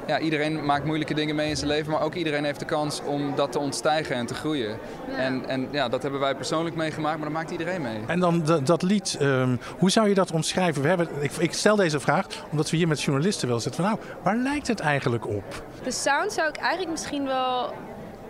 [0.06, 3.00] Ja, iedereen maakt moeilijke dingen mee in zijn leven, maar ook iedereen heeft de kans
[3.06, 4.78] om dat te ontstijgen en te groeien.
[5.16, 7.98] En, en ja, dat hebben wij persoonlijk meegemaakt, maar dat maakt iedereen mee.
[8.06, 10.82] En dan dat- dat lied, ehm, hoe zou je dat omschrijven?
[10.82, 13.92] We hebben, ik, ik stel deze vraag omdat we hier met journalisten wel zitten van
[13.92, 15.62] nou, waar lijkt het eigenlijk op?
[15.82, 17.72] De sound zou ik eigenlijk misschien wel,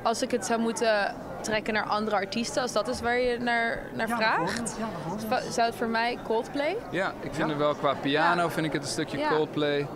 [0.02, 3.82] als ik het zou moeten trekken naar andere artiesten, als dat is waar je naar,
[3.94, 4.76] naar vraagt,
[5.50, 6.76] zou het voor mij Coldplay.
[6.90, 9.28] Ja, ik vind het wel qua piano vind ik het een stukje Ja.
[9.28, 9.86] Coldplay.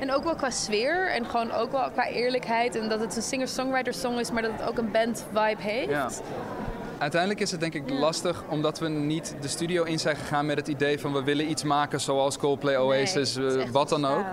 [0.00, 3.22] En ook wel qua sfeer en gewoon ook wel qua eerlijkheid en dat het een
[3.22, 5.90] singer-songwriter song is, maar dat het ook een band vibe heeft.
[5.90, 6.08] Ja.
[6.98, 10.56] Uiteindelijk is het denk ik lastig omdat we niet de studio in zijn gegaan met
[10.56, 14.24] het idee van we willen iets maken zoals Coldplay, Oasis, eh, wat dan ook.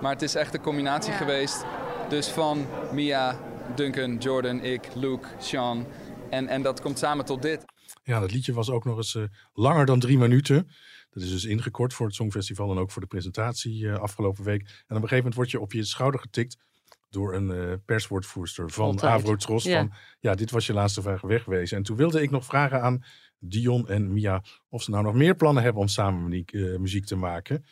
[0.00, 1.18] Maar het is echt een combinatie Ja.
[1.18, 1.64] geweest.
[2.08, 3.34] Dus van Mia,
[3.74, 5.86] Duncan, Jordan, ik, Luke, Sean.
[6.30, 7.64] En, en dat komt samen tot dit.
[8.02, 10.70] Ja, dat liedje was ook nog eens eh, langer dan drie minuten.
[11.10, 14.60] Dat is dus ingekort voor het Songfestival en ook voor de presentatie eh, afgelopen week.
[14.60, 16.56] En op een gegeven moment word je op je schouder getikt
[17.08, 19.12] door een eh, perswoordvoerster van Altijd.
[19.12, 19.64] Avrotros.
[19.64, 19.78] Ja.
[19.78, 21.76] Van, ja, dit was je laatste vraag wegwezen.
[21.76, 23.04] En toen wilde ik nog vragen aan
[23.38, 27.16] Dion en Mia of ze nou nog meer plannen hebben om samen muziek, muziek te
[27.16, 27.64] maken.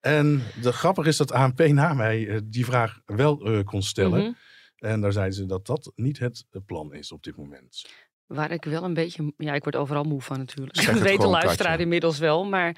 [0.00, 4.22] En de grappig is dat ANP na mij die vraag wel eh, kon stellen.
[4.22, 4.32] Mhm.
[4.78, 7.84] En daar zeiden ze dat dat niet het eh, plan is op dit moment.
[8.26, 9.32] Waar ik wel een beetje.
[9.36, 10.74] Ja, ik word overal moe van natuurlijk.
[10.76, 11.82] Dat het weet de luisteraar Katja.
[11.82, 12.44] inmiddels wel.
[12.44, 12.76] Maar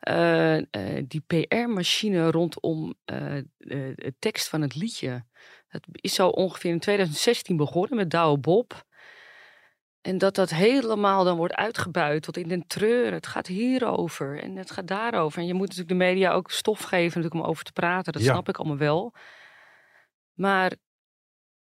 [0.00, 5.24] eh, eh, die PR-machine rondom eh, de tekst van het liedje.
[5.68, 8.84] Dat is zo ongeveer in 2016 begonnen met Douwe Bob.
[10.00, 13.12] En dat dat helemaal dan wordt uitgebuit tot in den treur.
[13.12, 15.38] Het gaat hierover en het gaat daarover.
[15.40, 18.12] En je moet natuurlijk de media ook stof geven natuurlijk om over te praten.
[18.12, 18.32] Dat Ja.
[18.32, 19.14] snap ik allemaal wel.
[20.32, 20.72] Maar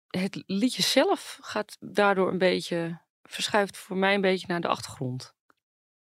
[0.10, 5.34] het liedje zelf gaat daardoor een beetje, verschuift voor mij een beetje naar de achtergrond.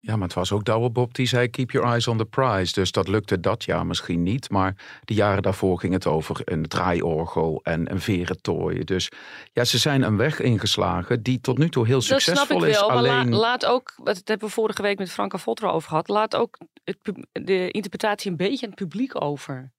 [0.00, 2.72] Ja, maar het was ook Douwe Bob die zei keep your eyes on the prize.
[2.72, 4.50] Dus dat lukte dat jaar misschien niet.
[4.50, 8.84] Maar de jaren daarvoor ging het over een draaiorgel en een verentooi.
[8.84, 9.08] Dus
[9.52, 12.74] ja, ze zijn een weg ingeslagen die tot nu toe heel Dat snap succesvol ik
[12.74, 12.94] wel, is.
[12.94, 16.08] maar la- laat ook, wat dat hebben we vorige week met Franka Votra over gehad,
[16.08, 16.98] laat ook het,
[17.32, 19.72] de interpretatie een beetje aan het publiek over.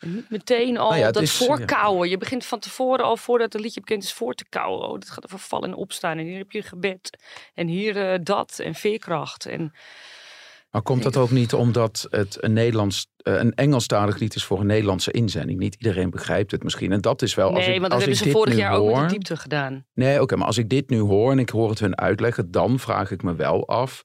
[0.00, 2.08] En niet meteen al Nou ja, dat is, voorkouwen.
[2.08, 4.88] Je begint van tevoren al, voordat het liedje bekend is, voor te kauwen.
[4.88, 6.18] Oh, dat gaat over vallen en opstaan.
[6.18, 7.18] En hier heb je gebed.
[7.54, 8.58] En hier eh, dat.
[8.58, 9.46] En veerkracht.
[9.46, 9.72] En
[10.76, 14.60] maar komt dat ook niet omdat het een, Nederlands, eh, een Engelstalig lied is voor
[14.60, 15.58] een Nederlandse inzending?
[15.58, 16.92] Niet iedereen begrijpt het misschien.
[16.92, 17.54] En dat is wel.
[17.54, 19.84] als nee, ik, want dat hebben ze vorig jaar ook met de diepte gedaan.
[19.94, 22.78] Nee, oké, maar als ik dit nu hoor en ik hoor het hun uitleggen, dan
[22.78, 24.02] vraag ik me wel af: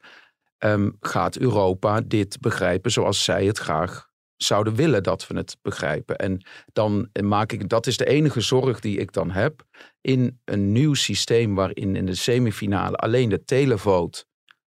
[0.58, 4.10] ehm, gaat Europa dit begrijpen zoals zij het graag
[4.44, 6.16] zouden willen dat we het begrijpen?
[6.16, 6.42] En
[6.74, 9.64] dan maak ik, dat is de enige zorg die ik dan heb
[10.02, 14.24] in een nieuw systeem waarin in de semifinale alleen de televote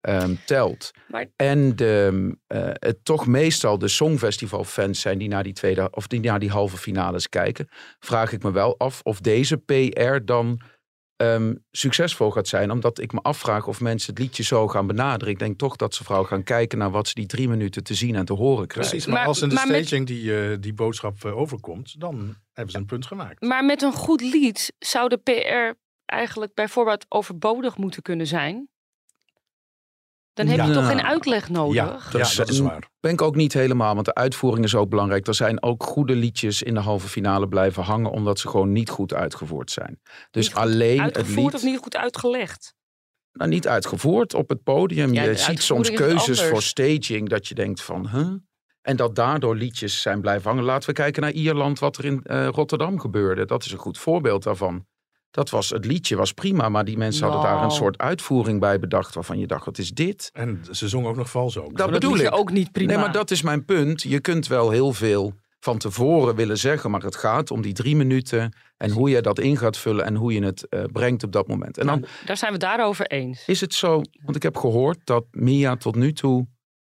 [0.01, 0.91] ehm, telt.
[1.09, 6.07] Maar- En de, eh, het toch meestal de Songfestival-fans zijn die naar die, tweede, of
[6.07, 7.69] die naar die halve finales kijken.
[7.99, 10.61] Vraag ik me wel af of deze PR dan
[11.19, 12.71] ehm, succesvol gaat zijn.
[12.71, 15.33] Omdat ik me afvraag of mensen het liedje zo gaan benaderen.
[15.33, 17.95] Ik denk toch dat ze vooral gaan kijken naar wat ze die drie minuten te
[17.95, 18.91] zien en te horen krijgen.
[18.91, 22.01] Precies, maar, Maar- als in de maar met- staging die, eh, die boodschap eh, overkomt,
[22.01, 23.41] dan hebben ze een punt gemaakt.
[23.43, 28.69] Maar met een goed lied zou de PR eigenlijk bijvoorbeeld overbodig moeten kunnen zijn.
[30.39, 30.73] Dan heb je Ja.
[30.73, 31.75] toch geen uitleg nodig?
[31.75, 32.89] Ja, ja, dat is waar.
[33.01, 35.27] Ben ik ook niet helemaal, want de uitvoering is ook belangrijk.
[35.27, 38.91] Er zijn ook goede liedjes in de halve finale blijven hangen, omdat ze gewoon niet
[38.91, 40.01] goed uitgevoerd zijn.
[40.31, 42.75] Dus Niet alleen het Uitgevoerd lied, of niet goed uitgelegd?
[43.33, 45.13] nou, niet uitgevoerd op het podium.
[45.13, 48.33] Ja, je ziet soms keuzes voor staging dat je denkt van, huh?
[48.83, 50.65] En dat daardoor liedjes zijn blijven hangen.
[50.65, 53.45] Laten we kijken naar Ierland, wat er in eh, Rotterdam gebeurde.
[53.45, 54.87] Dat is een goed voorbeeld daarvan.
[55.31, 58.79] Dat was, het liedje was prima, maar die mensen hadden daar een soort uitvoering bij
[58.79, 60.31] bedacht waarvan je dacht, wat is dit?
[60.33, 61.69] En ze zong ook nog vals ook.
[61.69, 62.35] Dat Dat bedoel ik.
[62.35, 62.93] ook niet prima.
[62.93, 64.03] Nee, maar dat is mijn punt.
[64.03, 67.97] Je kunt wel heel veel van tevoren willen zeggen, maar het gaat om die drie
[67.97, 71.33] minuten en hoe je dat in gaat vullen en hoe je het eh, brengt op
[71.33, 71.79] dat moment.
[71.79, 73.43] En dan Nou, daar zijn we daarover eens.
[73.47, 76.47] is het zo, want ik heb gehoord dat Mia tot nu toe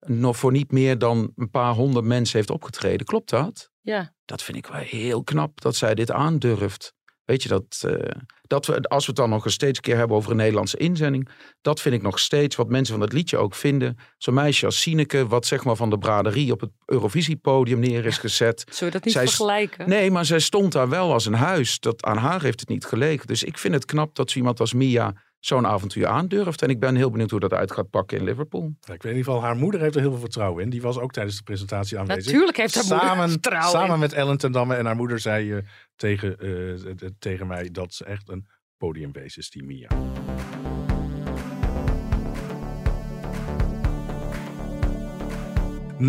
[0.07, 3.07] nog voor niet meer dan een paar honderd mensen heeft opgetreden.
[3.07, 3.71] Klopt dat?
[3.81, 4.13] Ja.
[4.25, 6.95] Dat vind ik wel heel knap dat zij dit aandurft.
[7.33, 9.97] Weet je dat, eh, dat we, als we het dan nog eens steeds een keer
[9.97, 11.29] hebben over een Nederlandse inzending,
[11.61, 13.99] dat vind ik nog steeds wat mensen van het liedje ook vinden.
[14.19, 18.19] Zo'n meisje als Sineke, wat zeg maar van de braderie op het Eurovisiepodium neer is
[18.19, 18.65] gezet.
[18.71, 19.89] Zullen we dat niet Zij vergelijken?
[19.89, 21.81] Nee, maar zij stond daar wel als een huis.
[21.81, 23.27] Dat, aan haar heeft het niet gelegen.
[23.27, 26.63] Dus ik vind het knap dat zo iemand als Mia zo'n avontuur aandurft.
[26.63, 28.63] En ik ben heel benieuwd hoe dat uit gaat pakken in Liverpool.
[28.81, 30.71] Ja, Ik weet in ieder geval, haar moeder heeft er heel veel vertrouwen in.
[30.71, 32.25] Die was ook tijdens de presentatie aanwezig.
[32.25, 34.01] Natuurlijk heeft haar moeder samen, vertrouwen Samen in.
[34.01, 35.59] met Ellen ten Damme en haar moeder zei eh,
[35.97, 39.89] tegen, eh, eh, tegen mij dat ze echt een podiumbeest is, die Mia.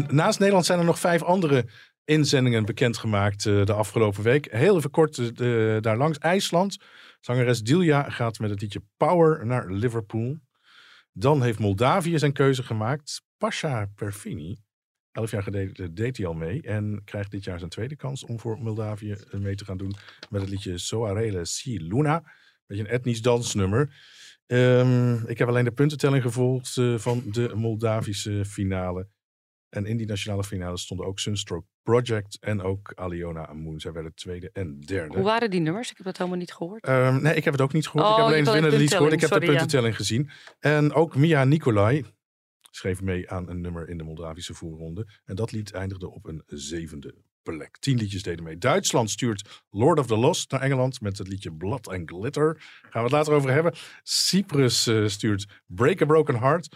[0.07, 1.65] Naast Nederland zijn er nog vijf andere
[2.05, 4.47] inzendingen bekendgemaakt eh, de afgelopen week.
[4.51, 6.17] Heel even kort de- daar langs.
[6.17, 6.77] IJsland.
[7.25, 10.37] Zangeres Dilja gaat met het liedje Power naar Liverpool.
[11.11, 13.21] Dan heeft Moldavië zijn keuze gemaakt.
[13.37, 14.57] Pasha Perfini.
[15.11, 16.61] Elf jaar geleden deed hij al mee.
[16.61, 19.95] En krijgt dit jaar zijn tweede kans om voor Moldavië mee te gaan doen.
[20.29, 22.23] Met het liedje Soarele Si Luna.
[22.65, 23.95] Beetje een etnisch dansnummer.
[24.45, 29.07] Ehm, ik heb alleen de puntentelling gevolgd eh, van de Moldavische finale.
[29.73, 33.79] En in die nationale finale stonden ook Sunstroke Project en ook Aliona Amoon.
[33.79, 35.15] Zij werden tweede en derde.
[35.15, 35.91] Hoe waren die nummers?
[35.91, 36.83] Ik heb dat helemaal niet gehoord.
[36.83, 38.05] Ehm, nee, ik heb het ook niet gehoord.
[38.05, 39.13] Oh, ik heb je alleen het winnende lied gehoord.
[39.13, 40.29] Ik heb de puntentelling, puntentelling gezien.
[40.59, 42.05] En ook Mia Nicolai
[42.71, 45.07] schreef mee aan een nummer in de Moldavische voorronde.
[45.25, 47.77] En dat lied eindigde op een zevende plek.
[47.79, 48.57] Tien liedjes deden mee.
[48.57, 52.57] Duitsland stuurt Lord of the Lost naar Engeland met het liedje Blood and Glitter.
[52.81, 53.73] Gaan we het later over hebben.
[54.03, 56.75] Cyprus eh, stuurt Break a Broken Heart.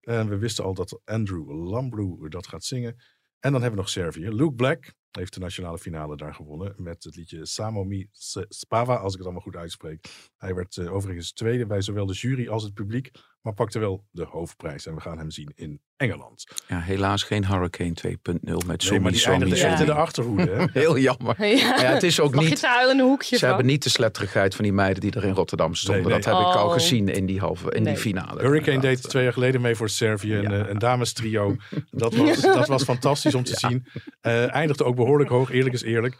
[0.00, 2.96] En we wisten al dat Andrew Lambrew dat gaat zingen.
[3.40, 4.30] En dan hebben we nog Servië.
[4.30, 8.08] Luke Black heeft de nationale finale daar gewonnen met het liedje Samomi
[8.48, 10.30] Spava, als ik het allemaal goed uitspreek.
[10.36, 13.10] Hij werd eh, overigens tweede bij zowel de jury als het publiek,
[13.48, 14.86] maar pakte wel de hoofdprijs.
[14.86, 16.44] En we gaan hem zien in Engeland.
[16.66, 20.50] Ja, helaas geen Hurricane 2.0 met Nee, Somi maar die echt in de achterhoede.
[20.50, 20.64] Hè?
[20.80, 21.46] Heel jammer.
[21.46, 21.56] Ja.
[21.56, 22.60] Ja, het is ook Mag niet...
[22.60, 23.48] te huilen in een hoekje Ze van?
[23.48, 26.02] hebben niet de sletterigheid van die meiden die er in Rotterdam stonden.
[26.02, 26.22] Nee, nee.
[26.22, 26.72] Dat heb ik al Oh.
[26.72, 27.92] gezien in die, halve, in Nee.
[27.92, 28.40] die finale.
[28.42, 30.62] Hurricane deed twee jaar geleden mee voor Servië, een, Ja.
[30.64, 31.56] eh, een damestrio.
[31.90, 33.86] Dat was, dat was fantastisch om te zien.
[34.20, 36.16] Eh, eindigde ook behoorlijk hoog, eerlijk is eerlijk.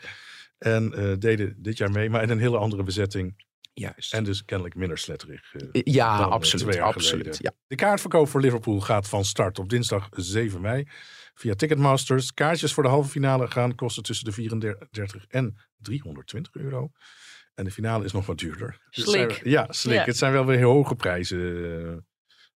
[0.58, 3.46] En eh, deden dit jaar mee, maar in een hele andere bezetting.
[3.78, 4.14] Juist.
[4.14, 5.54] En dus kennelijk minder sletterig.
[5.54, 6.64] eh, ja, dan, eh, absoluut.
[6.66, 7.52] twee jaar absoluut ja.
[7.66, 10.84] De kaartverkoop voor Liverpool gaat van start op dinsdag 7 mei
[11.34, 12.32] via Ticketmasters.
[12.34, 16.90] Kaartjes voor de halve finale gaan kosten tussen de 34 en 320 euro.
[17.54, 18.78] En de finale is nog wat duurder.
[18.90, 19.30] Dus Slik.
[19.32, 19.94] zijn- ja, slik.
[19.94, 20.04] Ja.
[20.04, 22.02] Het zijn wel weer heel hoge prijzen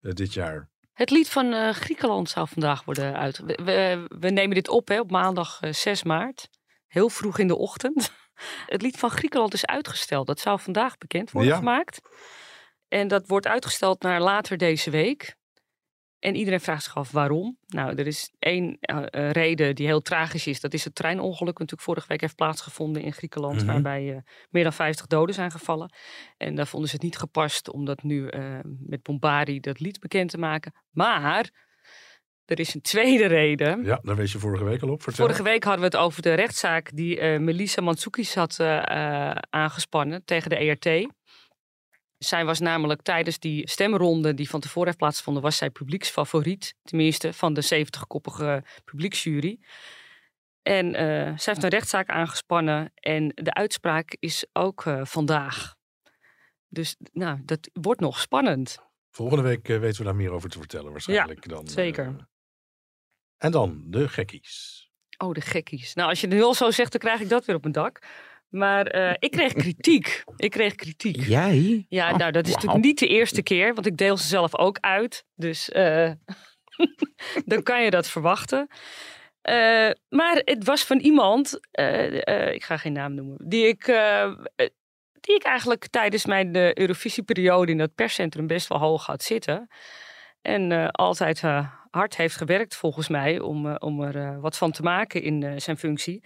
[0.02, 0.70] eh, dit jaar.
[0.94, 3.38] Het lied van eh, Griekenland zou vandaag worden uit.
[3.38, 6.50] We, we, we nemen dit op hè, op maandag eh, 6 maart.
[6.88, 8.12] Heel vroeg in de ochtend.
[8.66, 10.28] Het lied van Griekenland is uitgesteld.
[10.28, 11.58] Dat zou vandaag bekend worden Ja.
[11.58, 12.02] gemaakt.
[12.88, 15.36] En dat wordt uitgesteld naar later deze week.
[16.20, 17.58] En iedereen vraagt zich af waarom.
[17.68, 20.60] Nou, er is één eh, eh, reden die heel tragisch is.
[20.60, 23.56] Dat is het treinongeluk dat natuurlijk vorige week heeft plaatsgevonden in Griekenland.
[23.56, 23.66] Mhm.
[23.66, 25.94] Waarbij eh, meer dan 50 doden zijn gevallen.
[26.38, 28.30] En daar vonden ze het niet gepast om dat nu
[28.80, 30.74] met Bombari dat lied bekend te maken.
[30.90, 31.50] Maar
[32.46, 33.84] er is een tweede reden.
[33.84, 35.02] Ja, daar wees je vorige week al op.
[35.02, 35.26] Vertel.
[35.26, 39.38] Vorige week hadden we het over de rechtszaak die eh Melissa Mansoukis had eh, eh,
[39.50, 41.10] aangespannen tegen de ERT.
[42.18, 46.76] Zij was namelijk tijdens die stemronde die van tevoren heeft plaatsgevonden, was zij publieksfavoriet.
[46.84, 49.60] Tenminste, van de 70-koppige publieksjury.
[50.62, 50.94] En
[51.40, 55.76] zij heeft een rechtszaak aangespannen en de uitspraak is ook vandaag.
[56.72, 58.80] Dus nou, dat wordt nog spannend.
[59.12, 61.50] Volgende week weten we daar meer over te vertellen waarschijnlijk.
[61.50, 62.16] dan, eh, zeker.
[63.42, 64.90] En dan de gekkies.
[65.18, 65.94] Oh, de gekkies.
[65.94, 67.74] Nou, als je het nu al zo zegt, dan krijg ik dat weer op mijn
[67.74, 68.00] dak.
[68.50, 70.24] Maar eh, ik kreeg kritiek.
[70.36, 71.24] Ik kreeg kritiek.
[71.26, 71.86] Jij?
[71.90, 74.58] Ja, Oh, nou, dat is natuurlijk niet de eerste keer, want ik deel ze zelf
[74.58, 75.26] ook uit.
[75.36, 76.12] Dus eh,
[77.46, 78.68] dan kan je dat verwachten.
[79.42, 83.86] Eh, maar het was van iemand, eh, eh, ik ga geen naam noemen, die ik,
[85.20, 89.68] die ik eigenlijk tijdens mijn Eurovisieperiode in dat perscentrum best wel hoog had zitten.
[90.42, 94.72] En eh, altijd eh, hard heeft gewerkt volgens mij om, eh, om er wat van
[94.72, 96.24] te maken in zijn functie.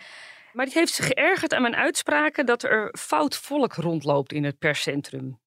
[0.54, 4.60] Maar die heeft zich geërgerd aan mijn uitspraken dat er fout volk rondloopt in het
[4.60, 5.39] perscentrum.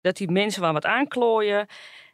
[0.00, 1.66] Dat die mensen waar wat aanklooien.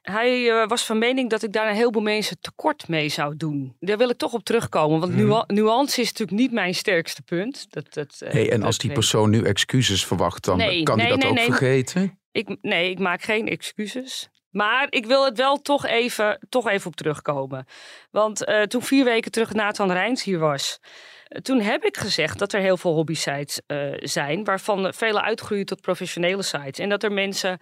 [0.03, 3.77] hij was van mening dat ik daar een heleboel mensen tekort mee zou doen.
[3.81, 5.01] Daar wil ik toch op terugkomen.
[5.01, 5.25] Want Mhm.
[5.27, 7.67] nua- nuance is natuurlijk niet mijn sterkste punt.
[7.71, 11.09] Dat, dat, Hey, en dat als die persoon nu excuses verwacht, dan Nee, kan hij
[11.09, 11.45] dat nee, ook nee.
[11.45, 12.19] vergeten.
[12.33, 14.29] Ik, nee, ik maak geen excuses.
[14.57, 17.67] Maar ik wil het wel toch even, toch even op terugkomen.
[18.11, 20.79] Want eh, toen vier weken terug Nathan Rijns hier was...
[21.25, 24.45] eh, Toen heb ik gezegd dat er heel veel hobby-sites eh, zijn...
[24.45, 26.79] waarvan vele uitgroeien tot professionele sites.
[26.79, 27.59] En dat er mensen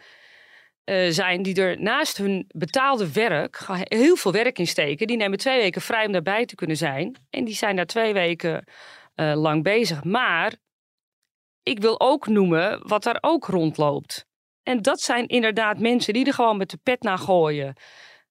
[1.09, 3.67] zijn die er naast hun betaalde werk...
[3.83, 5.07] heel veel werk in steken.
[5.07, 7.17] Die nemen twee weken vrij om daarbij te kunnen zijn.
[7.31, 8.65] En die zijn daar twee weken
[9.15, 10.05] lang bezig.
[10.05, 10.55] Maar
[11.63, 14.27] ik wil ook noemen wat daar ook rondloopt.
[14.65, 17.77] En dat zijn inderdaad mensen die er gewoon met de pet naar gooien.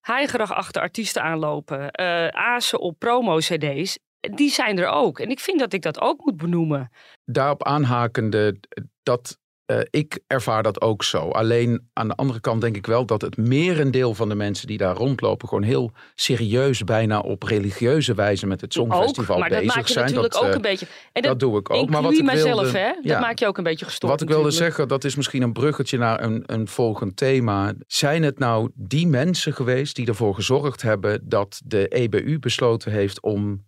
[0.02, 1.92] Heigerig achter artiesten aanlopen.
[1.92, 4.00] eh azen op promo-cd's.
[4.20, 5.20] Die zijn er ook.
[5.20, 6.92] En ik vind dat ik dat ook moet benoemen.
[7.26, 8.60] Daarop aanhakende,
[9.04, 11.30] dat eh, ik ervaar dat ook zo.
[11.30, 14.78] Alleen aan de andere kant denk ik wel dat het merendeel van de mensen die
[14.78, 15.48] daar rondlopen...
[15.48, 19.88] gewoon heel serieus, bijna op religieuze wijze met het Songfestival ook, maar dat bezig maak
[19.88, 20.06] je zijn.
[20.06, 20.88] natuurlijk dat, ook een beetje.
[21.12, 21.90] En dat doe ik ook.
[21.90, 22.94] Maar wat ik wilde- hè?
[22.94, 23.20] Dat ja.
[23.20, 24.12] maak je ook een beetje gestoord.
[24.12, 24.72] Wat ik wilde natuurlijk.
[24.72, 27.74] zeggen, dat is misschien een bruggetje naar een, een volgend thema.
[27.88, 33.22] Zijn het nou die mensen geweest die ervoor gezorgd hebben dat de EBU besloten heeft
[33.22, 33.66] om,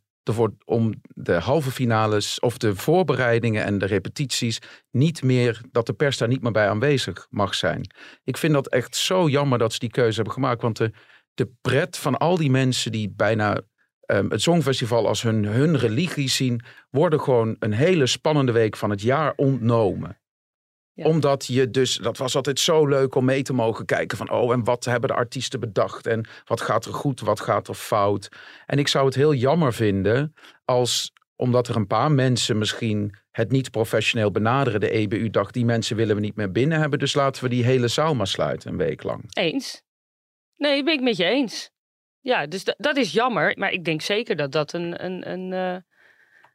[0.65, 4.59] om de halve finales of de voorbereidingen en de repetities
[4.91, 7.93] niet meer, dat de pers daar niet meer bij aanwezig mag zijn?
[8.23, 10.91] Ik vind dat echt zo jammer dat ze die keuze hebben gemaakt, want de,
[11.33, 13.61] de pret van al die mensen die bijna
[14.01, 18.89] ehm, het Songfestival als hun, hun religie zien, worden gewoon een hele spannende week van
[18.89, 20.17] het jaar ontnomen
[20.95, 24.53] omdat je dus, dat was altijd zo leuk om mee te mogen kijken van, oh,
[24.53, 26.07] en wat hebben de artiesten bedacht?
[26.07, 28.29] En wat gaat er goed, wat gaat er fout?
[28.65, 30.33] En ik zou het heel jammer vinden
[30.65, 35.65] als, omdat er een paar mensen misschien het niet professioneel benaderen, de EBU dacht, die
[35.65, 38.71] mensen willen we niet meer binnen hebben, dus laten we die hele zaal maar sluiten
[38.71, 39.23] een week lang.
[39.33, 39.83] Eens.
[40.57, 41.71] Nee, ben ik met je eens.
[42.19, 43.53] Ja, dus da- dat is jammer.
[43.57, 45.81] Maar ik denk zeker dat dat een, een, een, eh,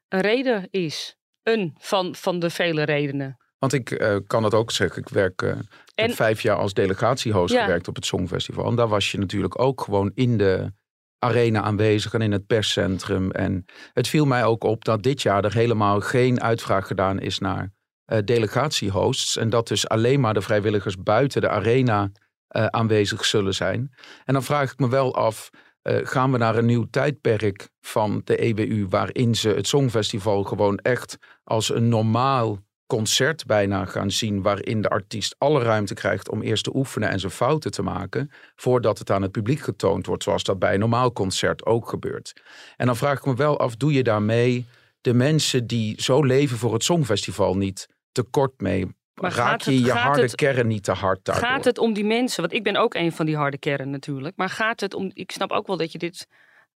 [0.09, 1.16] een reden is.
[1.42, 3.39] Een van, van de vele redenen.
[3.60, 5.52] Want ik eh, kan het ook zeggen, ik werk eh,
[5.94, 7.62] En- vijf jaar als delegatiehost Ja.
[7.62, 8.66] gewerkt op het Songfestival.
[8.66, 10.72] En daar was je natuurlijk ook gewoon in de
[11.18, 13.30] arena aanwezig en in het perscentrum.
[13.30, 17.38] En het viel mij ook op dat dit jaar er helemaal geen uitvraag gedaan is
[17.38, 17.70] naar
[18.04, 19.36] eh, delegatiehosts.
[19.36, 22.10] En dat dus alleen maar de vrijwilligers buiten de arena
[22.52, 23.94] aanwezig zullen zijn.
[24.24, 25.50] En dan vraag ik me wel af,
[25.82, 28.86] gaan we naar een nieuw tijdperk van de EBU...
[28.88, 32.58] waarin ze het Songfestival gewoon echt als een normaal
[32.96, 34.42] concert bijna gaan zien...
[34.42, 38.31] waarin de artiest alle ruimte krijgt om eerst te oefenen en zijn fouten te maken...
[38.57, 42.33] voordat het aan het publiek getoond wordt, zoals dat bij een normaal concert ook gebeurt.
[42.76, 44.64] En dan vraag ik me wel af, doe je daarmee
[45.00, 48.87] de mensen die zo leven voor het Songfestival niet tekort mee?
[49.14, 51.44] Maar Raak je het- je harde het- kern niet te hard daardoor?
[51.48, 52.40] Gaat het om die mensen?
[52.40, 54.37] Want ik ben ook een van die harde kern natuurlijk.
[54.37, 55.11] Maar gaat het om.
[55.14, 56.26] Ik snap ook wel dat je dit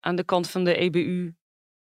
[0.01, 1.33] aan de kant van de EBU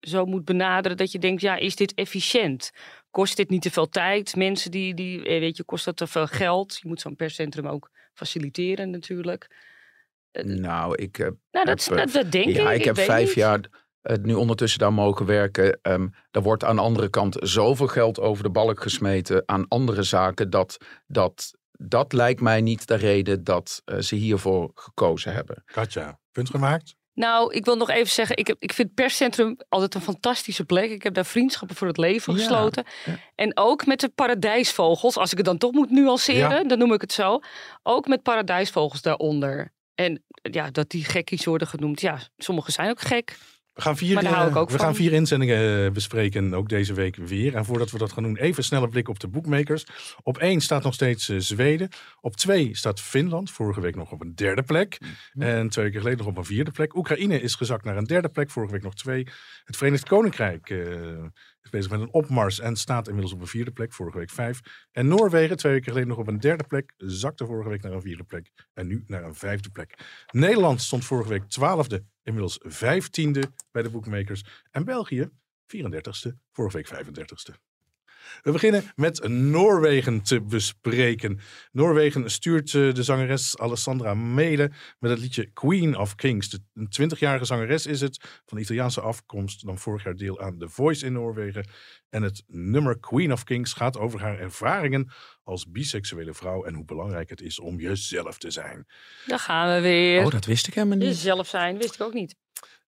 [0.01, 0.97] zo moet benaderen.
[0.97, 2.71] Dat je denkt, ja, is dit efficiënt?
[3.13, 4.37] Kost dit niet te veel tijd?
[4.37, 6.79] Mensen die, die eh, weet je, kost dat te veel geld?
[6.83, 9.71] Je moet zo'n perscentrum ook faciliteren natuurlijk.
[10.43, 11.35] Nou, ik heb.
[11.51, 12.75] Nou, dat- heb, eh, dat- dat denk ja, ik.
[12.75, 13.35] Ik Ik heb weet vijf niet.
[13.35, 13.61] jaar
[14.03, 15.79] eh, nu ondertussen daar mogen werken.
[15.83, 20.03] Ehm er wordt aan de andere kant zoveel geld over de balk gesmeten aan andere
[20.03, 20.51] zaken.
[20.51, 25.63] Dat dat, dat lijkt mij niet de reden dat eh, ze hiervoor gekozen hebben.
[25.65, 26.95] Katja, punt gemaakt?
[27.15, 30.65] Nou, ik wil nog even zeggen, ik, heb, ik vind het perscentrum altijd een fantastische
[30.65, 30.91] plek.
[30.91, 32.85] Ik heb daar vriendschappen voor het leven Ja, gesloten.
[33.35, 36.65] En ook met de paradijsvogels, als ik het dan toch moet nuanceren, Ja.
[36.65, 37.41] dan noem ik het zo.
[37.83, 39.73] Ook met paradijsvogels daaronder.
[39.95, 42.01] En ja, dat die gekkies worden genoemd.
[42.01, 43.39] Ja, sommigen zijn ook gek.
[43.73, 44.85] We gaan vier, Maar daar hou ik eh, ook we van.
[44.85, 47.55] gaan vier inzendingen eh, bespreken, ook deze week weer.
[47.55, 49.87] En voordat we dat gaan doen, even een snelle blik op de boekmakers.
[50.23, 51.89] Op één staat nog steeds eh, Zweden.
[52.21, 54.99] Op twee staat Finland, vorige week nog op een derde plek.
[55.39, 56.95] En twee weken geleden nog op een vierde plek.
[56.97, 59.27] Oekraïne is gezakt naar een derde plek, vorige week nog twee.
[59.65, 60.79] Het Verenigd Koninkrijk eh,
[61.63, 64.61] is bezig met een opmars en staat inmiddels op een vierde plek, vorige week vijf.
[64.93, 68.01] En Noorwegen, twee weken geleden nog op een derde plek, zakte vorige week naar een
[68.03, 68.51] vierde plek.
[68.75, 69.99] En nu naar een vijfde plek.
[70.31, 74.45] Nederland stond vorige week twaalfde, inmiddels vijftiende bij de boekmakers.
[74.71, 75.31] En België
[75.77, 77.72] 34ste, vorige week 35ste.
[78.43, 81.41] We beginnen met Noorwegen te bespreken.
[81.73, 86.49] Noorwegen stuurt eh, de zangeres Alessandra Mede met het liedje Queen of Kings.
[86.51, 90.69] De, een 20-jarige zangeres is het, van Italiaanse afkomst, dan vorig jaar deel aan The
[90.69, 91.67] Voice in Noorwegen.
[92.11, 95.11] En het nummer Queen of Kings gaat over haar ervaringen
[95.45, 98.87] als biseksuele vrouw en hoe belangrijk het is om jezelf te zijn.
[99.27, 100.25] Daar gaan we weer.
[100.25, 101.07] Oh, dat wist ik helemaal niet.
[101.07, 102.37] Jezelf zijn, wist ik ook niet.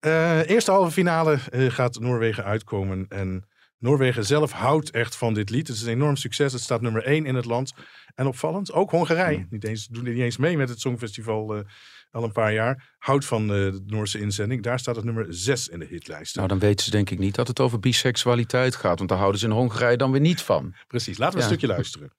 [0.00, 3.06] Eh, eerste halve finale eh, gaat Noorwegen uitkomen.
[3.08, 3.48] En
[3.84, 5.66] Noorwegen zelf houdt echt van dit lied.
[5.66, 6.52] Het is een enorm succes.
[6.52, 7.72] Het staat nummer 1 in het land.
[8.14, 11.62] En opvallend, ook Hongarije, niet eens, doen niet eens mee met het Songfestival uh,
[12.10, 14.62] al een paar jaar, houdt van uh, de Noorse inzending.
[14.62, 16.36] Daar staat het nummer 6 in de hitlijst.
[16.36, 18.98] Nou, dan weten ze denk ik niet dat het over biseksualiteit gaat.
[18.98, 20.74] Want daar houden ze in Hongarije dan weer niet van.
[20.86, 21.50] Precies, laten we ja.
[21.50, 22.12] een stukje luisteren.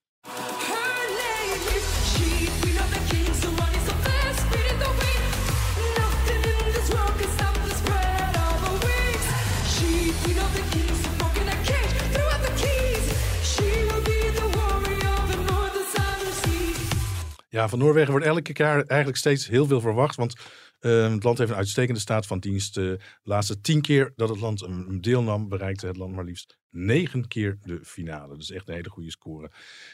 [17.55, 20.15] Ja, van Noorwegen wordt elke jaar eigenlijk steeds heel veel verwacht.
[20.15, 20.35] Want
[20.81, 22.73] uh, het land heeft een uitstekende staat van dienst.
[22.73, 27.27] De laatste tien keer dat het land een deelnam, bereikte het land maar liefst negen
[27.27, 28.37] keer de finale.
[28.37, 29.51] Dus echt een hele goede score.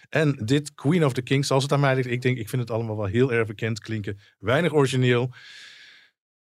[0.10, 2.62] En dit Queen of the Kings, als het aan mij ligt, ik denk, ik vind
[2.62, 4.20] het allemaal wel heel erg bekend klinken.
[4.40, 5.34] Weinig origineel.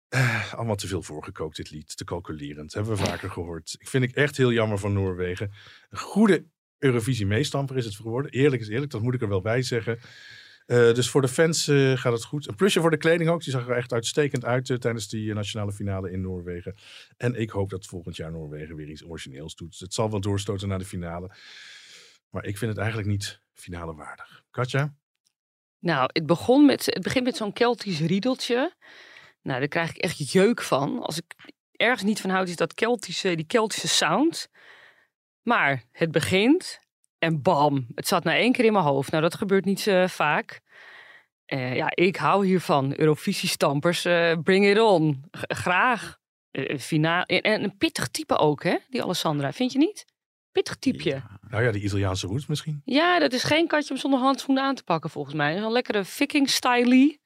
[0.10, 1.98] Uh, allemaal te veel voorgekookt, dit lied.
[1.98, 2.74] Te calculerend.
[2.74, 3.76] Hebben we vaker gehoord.
[3.80, 5.52] Ik vind ik echt heel jammer van Noorwegen.
[5.90, 6.46] Een goede
[6.78, 8.32] Eurovisie meestamper is het geworden.
[8.32, 10.00] Eerlijk is eerlijk, dat moet ik er wel bij zeggen.
[10.68, 12.48] Uh, dus voor de fans uh, gaat het goed.
[12.48, 13.44] Een plusje voor de kleding ook.
[13.44, 16.76] Die zag er echt uitstekend uit uh, tijdens die nationale finale in Noorwegen.
[17.18, 19.80] En ik hoop dat volgend jaar Noorwegen weer iets origineels doet.
[19.80, 21.36] Het zal wel doorstoten naar de finale.
[22.30, 24.44] Maar ik vind het eigenlijk niet finale waardig.
[24.52, 24.94] Katja?
[25.80, 28.76] Nou, het, begon met, het begint met zo'n Keltisch riedeltje.
[29.42, 31.00] Nou, daar krijg ik echt jeuk van.
[31.00, 31.36] Als ik
[31.72, 34.50] ergens niet van houd, is dat Keltische, die Keltische sound.
[35.42, 36.80] Maar het begint
[37.24, 39.12] en bam, het zat na één keer in mijn hoofd.
[39.12, 40.62] Nou, dat gebeurt niet zo vaak.
[41.48, 43.00] Uh, ja, ik hou hiervan.
[43.00, 45.24] Eurovisie-stampers, uh, bring it on.
[45.32, 46.18] G graag.
[46.52, 47.26] Uh, finale.
[47.26, 49.52] En, een pittig type ook, hè, die Alessandra.
[49.52, 50.06] Vind je niet?
[50.52, 51.22] Pittig typeje.
[51.50, 52.82] Nou ja, die Italiaanse roots misschien.
[52.86, 55.58] Ja, dat is geen katje om zonder handschoenen aan te pakken, volgens mij.
[55.58, 57.22] Een lekkere viking-stylie.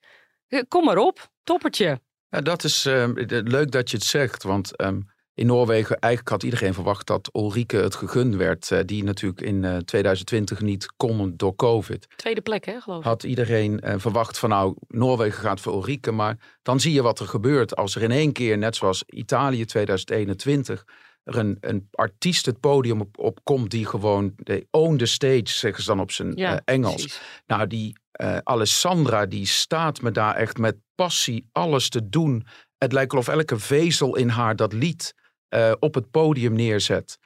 [0.68, 2.02] Kom maar op, toppertje.
[2.30, 4.82] Ja, dat is leuk dat je het zegt, want...
[4.82, 8.72] Um, in Noorwegen, eigenlijk had iedereen verwacht dat Ulrike het gegund werd.
[8.72, 12.08] Eh, die natuurlijk in 2020 eh, niet kon door COVID.
[12.16, 13.06] Tweede plek, hè, geloof ik.
[13.06, 16.12] Had iedereen eh, verwacht van nou, Noorwegen gaat voor Ulrike.
[16.12, 19.66] Maar dan zie je wat er gebeurt als er in één keer, net zoals Italië
[19.66, 20.86] 2021
[21.24, 25.48] er een, een artiest het podium op, op komt die gewoon de own the stage,
[25.48, 26.36] zeggen ze dan op zijn
[26.66, 27.20] Engels.
[27.48, 27.98] Nou, die
[28.44, 32.46] Alessandra, die staat me daar echt met passie alles te doen.
[32.78, 35.14] Het lijkt wel of elke vezel in haar dat lied
[35.50, 37.18] uh, op het podium neerzet.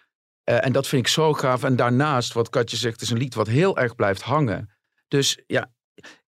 [0.49, 1.63] Uh, en dat vind ik zo gaaf.
[1.63, 4.69] En daarnaast, wat Katje zegt, is een lied wat heel erg blijft hangen.
[5.07, 5.71] Dus ja,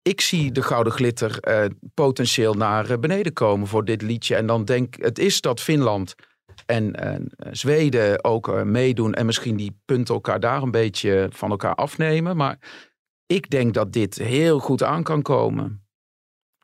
[0.02, 4.36] ik zie de Gouden Glitter uh, potentieel naar beneden komen voor dit liedje.
[4.36, 6.16] En dan denk het is dat Finland
[6.66, 6.96] en
[7.52, 9.14] Zweden ook meedoen.
[9.14, 12.36] En misschien die punten elkaar daar een beetje van elkaar afnemen.
[12.38, 12.58] Maar
[13.26, 15.83] ik denk dat dit heel goed aan kan komen.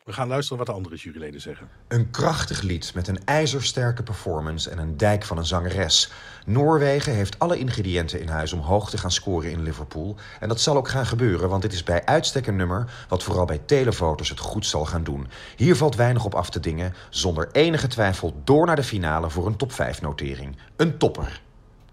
[0.10, 1.70] We gaan luisteren wat de andere juryleden zeggen.
[1.88, 6.12] Een krachtig lied met een ijzersterke performance en een dijk van een zangeres.
[6.45, 10.16] Noorwegen heeft alle ingrediënten in huis om hoog te gaan scoren in Liverpool.
[10.39, 13.05] En dat zal ook gaan gebeuren, want dit is bij uitstek een nummer...
[13.10, 15.28] wat vooral bij telefoto's het goed zal gaan doen.
[15.55, 16.93] Hier valt weinig op af te dingen.
[17.10, 20.57] Zonder enige twijfel door naar de finale voor een top 5 notering.
[20.76, 21.41] Een topper.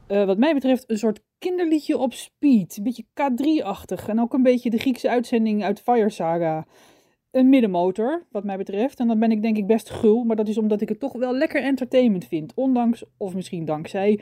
[0.08, 2.76] Uh, wat mij betreft een soort kinderliedje op speed.
[2.76, 4.08] Een beetje K3-achtig.
[4.08, 6.66] En ook een beetje de Griekse uitzending uit Fire Saga
[7.36, 8.98] een middenmotor, wat mij betreft.
[8.98, 11.12] En dan ben ik denk ik best gul, maar dat is omdat ik het toch
[11.12, 12.52] wel lekker entertainment vind.
[12.54, 14.20] Ondanks, of misschien dankzij,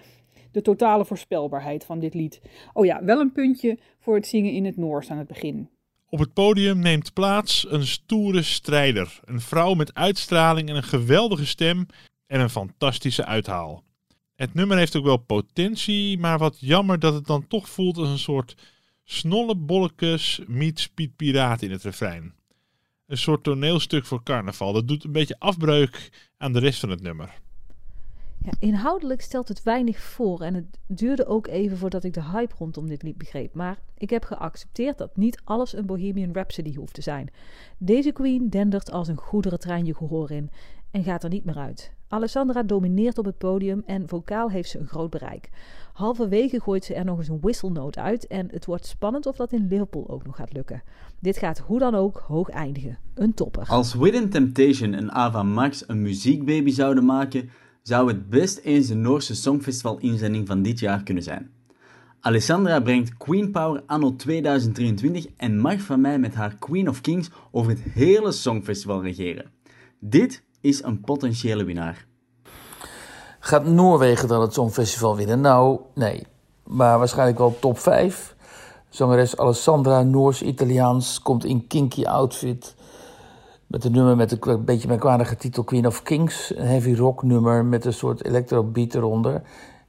[0.50, 2.40] de totale voorspelbaarheid van dit lied.
[2.72, 5.68] Oh ja, wel een puntje voor het zingen in het Noors aan het begin.
[6.08, 9.20] Op het podium neemt plaats een stoere strijder.
[9.24, 11.86] Een vrouw met uitstraling en een geweldige stem
[12.26, 13.82] en een fantastische uithaal.
[14.34, 18.08] Het nummer heeft ook wel potentie, maar wat jammer dat het dan toch voelt als
[18.08, 18.54] een soort
[19.04, 20.92] snolle bollekes meets
[21.58, 22.34] in het refrein
[23.14, 24.72] een soort toneelstuk voor carnaval.
[24.72, 27.40] Dat doet een beetje afbreuk aan de rest van het nummer.
[28.38, 32.54] Ja, inhoudelijk stelt het weinig voor en het duurde ook even voordat ik de hype
[32.58, 33.54] rondom dit lied begreep.
[33.54, 37.30] Maar ik heb geaccepteerd dat niet alles een Bohemian Rhapsody hoeft te zijn.
[37.78, 40.50] Deze queen dendert als een goederentrein je gehoor in
[40.90, 41.92] en gaat er niet meer uit.
[42.14, 45.50] Alessandra domineert op het podium en vocaal heeft ze een groot bereik.
[45.92, 49.52] Halverwege gooit ze er nog eens een note uit en het wordt spannend of dat
[49.52, 50.82] in Liverpool ook nog gaat lukken.
[51.20, 52.98] Dit gaat hoe dan ook hoog eindigen.
[53.14, 53.66] Een topper.
[53.68, 57.50] Als Within Temptation en Ava Max een muziekbaby zouden maken,
[57.82, 61.50] zou het best eens de Noorse Songfestival inzending van dit jaar kunnen zijn.
[62.20, 67.30] Alessandra brengt Queen Power anno 2023 en mag van mij met haar Queen of Kings
[67.50, 69.50] over het hele Songfestival regeren.
[69.98, 72.06] Dit is een potentiële winnaar.
[73.38, 75.40] Gaat Noorwegen dan het Songfestival winnen?
[75.40, 76.26] Nou, nee.
[76.62, 78.34] Maar waarschijnlijk wel top 5.
[78.88, 82.74] Zangeres Alessandra, Noors-Italiaans, komt in kinky outfit.
[83.66, 86.56] Met een nummer met een beetje merkwaardige titel Queen of Kings.
[86.56, 89.42] Een heavy rock nummer met een soort electro beat eronder.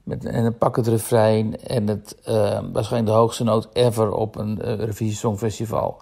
[0.03, 4.35] Met, en dan pak het refrein en het uh, waarschijnlijk de hoogste noot ever op
[4.35, 4.61] een
[4.99, 6.01] uh, Songfestival.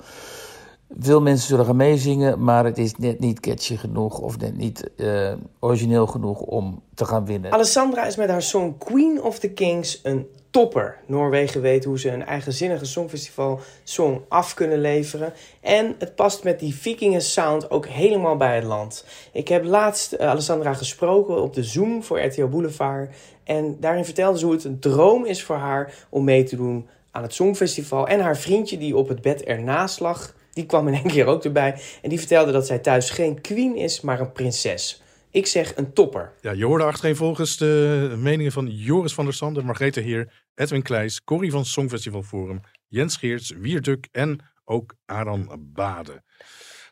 [1.00, 4.90] Veel mensen zullen gaan meezingen, maar het is net niet catchy genoeg of net niet
[4.98, 7.52] uh, origineel genoeg om te gaan winnen.
[7.52, 10.98] Alessandra is met haar song Queen of the Kings een topper.
[11.06, 15.34] Noorwegen weet hoe ze een eigenzinnige songfestival song af kunnen leveren.
[15.62, 19.06] En het past met die vikingen sound ook helemaal bij het land.
[19.32, 23.16] Ik heb laatst Alessandra gesproken op de Zoom voor RTL Boulevard.
[23.44, 26.88] En daarin vertelde ze hoe het een droom is voor haar om mee te doen
[27.12, 28.08] aan het Songfestival.
[28.08, 31.44] En haar vriendje die op het bed ernaast lag, die kwam in één keer ook
[31.44, 31.82] erbij.
[32.02, 35.02] En die vertelde dat zij thuis geen queen is, maar een prinses.
[35.32, 36.34] Ik zeg een topper.
[36.42, 40.82] Ja, je hoorde achterin volgens de meningen van Joris van der Sande, Margrethe Heer, Edwin
[40.82, 46.24] Kleijs, Corrie van Songfestival Forum, Jens Geerts, Wierduk en ook Aran Bade.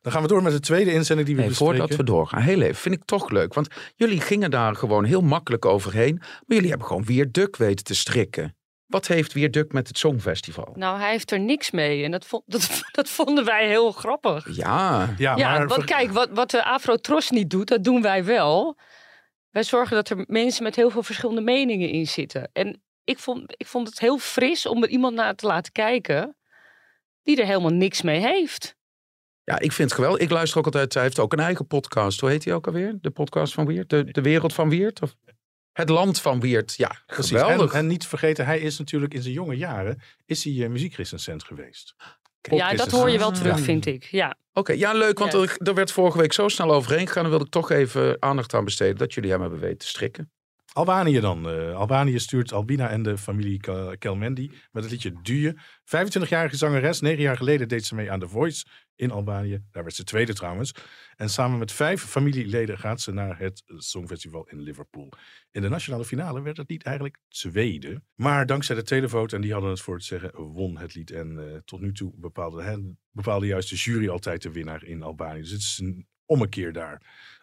[0.01, 1.78] Dan gaan we door met de tweede inzending die we nee, bespreken.
[1.78, 3.53] Voordat we doorgaan, heel even, vind ik toch leuk.
[3.53, 6.16] Want jullie gingen daar gewoon heel makkelijk overheen.
[6.18, 8.55] Maar jullie hebben gewoon Wierduk weten te strikken.
[8.92, 10.74] Wat heeft Wierduk met het Songfestival?
[10.76, 12.04] Nou, hij heeft er niks mee.
[12.04, 14.56] En dat, vond, dat, dat vonden wij heel grappig.
[14.56, 15.68] Ja, ja, ja maar...
[15.68, 18.78] want kijk, wat, wat de Afro-Tros niet doet, dat doen wij wel.
[19.50, 22.50] Wij zorgen dat er mensen met heel veel verschillende meningen in zitten.
[22.54, 26.36] En ik vond, ik vond het heel fris om er iemand naar te laten kijken
[27.24, 28.76] die er helemaal niks mee heeft.
[29.44, 30.22] Ja, ik vind het geweldig.
[30.22, 30.94] Ik luister ook altijd.
[30.94, 32.20] Hij heeft ook een eigen podcast.
[32.20, 32.98] Hoe heet hij ook alweer?
[33.02, 33.89] De podcast van Wiert?
[33.89, 35.02] De, de wereld van Wiert?
[35.02, 35.16] Of
[35.74, 36.74] het land van Wiert?
[36.78, 37.32] Ja, Precies.
[37.32, 37.72] geweldig.
[37.72, 41.44] En, en niet vergeten, hij is natuurlijk in zijn jonge jaren is hij uh, muziekrecensent
[41.44, 41.96] geweest.
[42.42, 43.64] Ja, dat hoor je wel terug, ja.
[43.64, 44.04] vind ik.
[44.04, 44.28] Ja.
[44.28, 45.20] Oké, okay, ja, leuk.
[45.20, 45.40] Want Ja.
[45.40, 47.22] er, er werd vorige week zo snel overheen gegaan.
[47.22, 50.32] Dan wilde ik toch even aandacht aan besteden dat jullie hem hebben weten te strikken.
[50.74, 51.50] Albanië dan.
[51.50, 55.56] Uh, Albanië stuurt Albina en de familie Kel- Kelmendi met het liedje Duye.
[55.86, 57.02] 25-jarige zangeres.
[57.02, 58.66] Negen jaar geleden deed ze mee aan The Voice
[58.96, 59.64] in Albanië.
[59.72, 60.74] Daar werd ze tweede trouwens.
[61.16, 65.12] En samen met vijf familieleden gaat ze naar het Songfestival in Liverpool.
[65.52, 68.02] In de nationale finale werd het lied eigenlijk tweede.
[68.16, 71.12] Maar dankzij de televote, en die hadden het voor het zeggen, won het lied.
[71.12, 75.42] En uh, tot nu toe bepaalde, bepaalde juist de jury altijd de winnaar in Albanië.
[75.42, 77.02] Dus het is een ommekeer daar.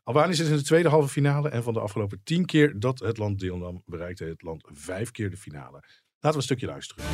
[0.09, 1.49] Albanië zit in de tweede halve finale.
[1.49, 5.31] En van de afgelopen tien keer dat het land deelnam, bereikte het land vijf keer
[5.31, 5.83] de finale.
[6.21, 7.05] Laten we een stukje luisteren.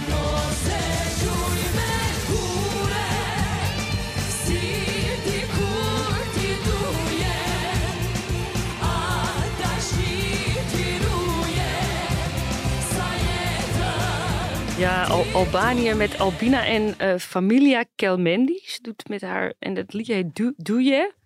[14.78, 18.62] Ja, Al Albanië met Albina en uh, Familia Kelmendi.
[18.82, 21.22] Doet met haar, en het liedje Doe je.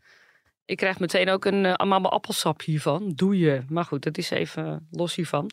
[0.68, 3.12] Ik krijg meteen ook een uh, amaba appelsap hiervan.
[3.14, 3.62] Doe je.
[3.68, 5.50] Maar goed, dat is even los hiervan.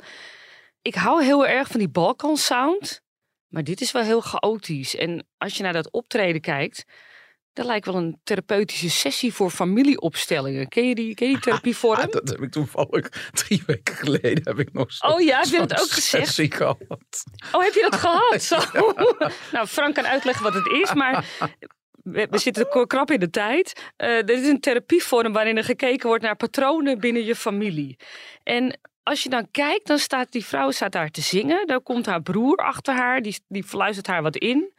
[0.81, 3.01] Ik hou heel erg van die Balkan sound.
[3.47, 4.95] Maar dit is wel heel chaotisch.
[4.95, 6.85] En als je naar dat optreden kijkt.
[7.53, 10.67] Dat lijkt wel een therapeutische sessie voor familieopstellingen.
[10.67, 11.99] Ken je die, ken je die therapievorm?
[11.99, 15.47] Ah, dat heb ik toevallig drie weken geleden heb ik nog zo, Oh ja, heb
[15.47, 16.25] je dat ook gezegd?
[16.25, 16.77] sessie gehad.
[17.51, 18.43] Oh, heb je dat gehad?
[18.43, 18.57] Zo.
[19.55, 21.25] nou, Frank kan uitleggen wat het is, maar
[22.05, 23.91] we, zitten krap in de tijd.
[23.97, 27.97] Uh, dit is een therapievorm waarin er gekeken wordt naar patronen binnen je familie.
[28.43, 31.67] En als je dan kijkt, dan staat die vrouw staat daar te zingen.
[31.67, 34.73] Dan komt haar broer achter haar, die, die fluistert haar wat in.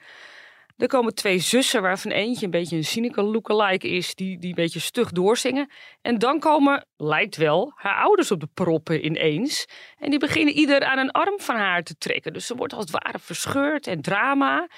[0.77, 4.55] Er komen twee zussen, waarvan eentje een beetje een cynical lookalike is, die, die een
[4.55, 5.71] beetje stug doorzingen.
[6.03, 9.67] En dan komen, lijkt wel, haar ouders op de proppen ineens.
[9.99, 12.33] En die beginnen ieder aan een arm van haar te trekken.
[12.33, 14.69] Dus ze wordt als het ware verscheurd en drama.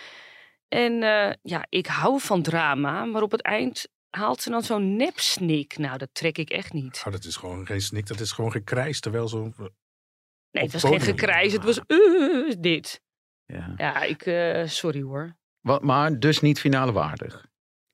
[0.68, 4.96] En uh, ja, ik hou van drama, maar op het eind haalt ze dan zo'n
[4.96, 5.78] nepsnik.
[5.78, 7.02] Nou, dat trek ik echt niet.
[7.06, 9.00] Oh, dat is gewoon geen snik, dat is gewoon gekrijs.
[9.00, 9.52] Terwijl zo.
[10.50, 13.02] Nee, het was geen gekrijs, het was uh, dit.
[13.44, 15.36] Ja, ja ik, uh, sorry hoor.
[15.60, 17.46] Wat, maar dus niet finale waardig?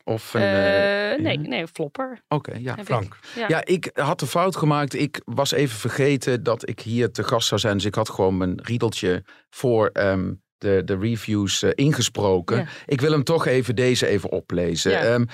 [0.04, 1.48] Of een, uh, nee, ja.
[1.48, 2.22] nee, flopper.
[2.28, 2.76] Oké, okay, ja.
[2.84, 3.14] Frank.
[3.14, 3.34] Ik.
[3.34, 3.48] Ja.
[3.48, 4.94] ja, ik had de fout gemaakt.
[4.94, 7.74] Ik was even vergeten dat ik hier te gast zou zijn.
[7.74, 12.56] Dus ik had gewoon mijn riedeltje voor um, de, de reviews uh, ingesproken.
[12.56, 12.66] Ja.
[12.86, 14.90] Ik wil hem toch even deze even oplezen.
[14.90, 15.14] Ja.
[15.14, 15.26] Um, uh,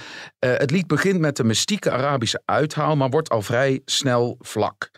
[0.57, 4.91] het lied begint met een mystieke Arabische uithaal, maar wordt al vrij snel vlak.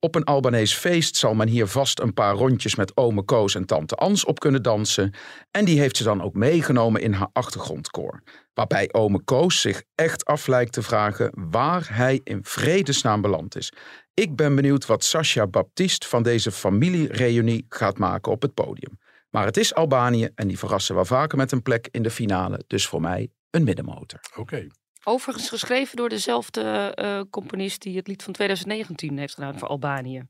[0.00, 3.64] Op een Albanees feest zal men hier vast een paar rondjes met ome Koos en
[3.64, 5.14] tante Ans op kunnen dansen.
[5.50, 8.22] En die heeft ze dan ook meegenomen in haar achtergrondkoor.
[8.54, 13.72] Waarbij ome Koos zich echt af lijkt te vragen waar hij in vredesnaam beland is.
[14.14, 18.98] Ik ben benieuwd wat Sascha Baptiste van deze familiereunie gaat maken op het podium.
[19.30, 22.64] Maar het is Albanië en die verrassen wel vaker met een plek in de finale.
[22.66, 24.20] Dus voor mij een middenmotor.
[24.30, 24.40] Oké.
[24.40, 24.70] Okay.
[25.04, 30.22] Overigens geschreven door dezelfde uh, componist die het lied van 2019 heeft gedaan voor Albanië.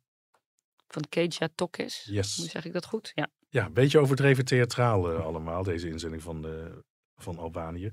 [0.88, 2.07] Van Keja Tokes.
[2.11, 2.34] Yes.
[2.34, 3.12] Zeg ik dat goed?
[3.14, 3.28] Ja.
[3.49, 6.84] Ja, een beetje overdreven theatraal uh, allemaal, deze inzending van, de,
[7.16, 7.92] van Albanië.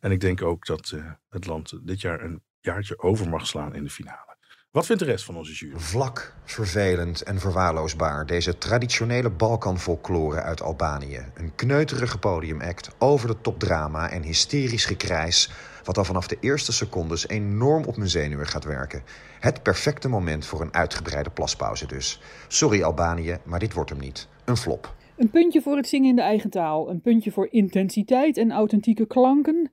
[0.00, 3.74] En ik denk ook dat uh, het land dit jaar een jaartje over mag slaan
[3.74, 4.35] in de finale.
[4.76, 5.78] Wat vindt de rest van onze jury?
[5.78, 8.26] Vlak, vervelend en verwaarloosbaar.
[8.26, 11.20] Deze traditionele Balkan-folklore uit Albanië.
[11.34, 15.50] Een kneuterige podiumact, over de top drama en hysterisch gekrijs...
[15.84, 19.02] wat al vanaf de eerste secondes enorm op mijn zenuwen gaat werken.
[19.40, 22.20] Het perfecte moment voor een uitgebreide plaspauze dus.
[22.48, 24.28] Sorry Albanië, maar dit wordt hem niet.
[24.44, 24.94] Een flop.
[25.16, 26.90] Een puntje voor het zingen in de eigen taal.
[26.90, 29.70] Een puntje voor intensiteit en authentieke klanken.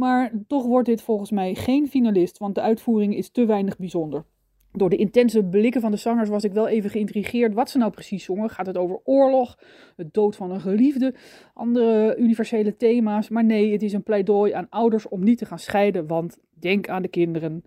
[0.00, 4.24] Maar toch wordt dit volgens mij geen finalist, want de uitvoering is te weinig bijzonder.
[4.72, 7.90] Door de intense blikken van de zangers was ik wel even geïntrigeerd wat ze nou
[7.90, 8.50] precies zongen.
[8.50, 9.58] Gaat het over oorlog,
[9.96, 11.14] het dood van een geliefde,
[11.54, 13.28] andere universele thema's?
[13.28, 16.88] Maar nee, het is een pleidooi aan ouders om niet te gaan scheiden, want denk
[16.88, 17.64] aan de kinderen.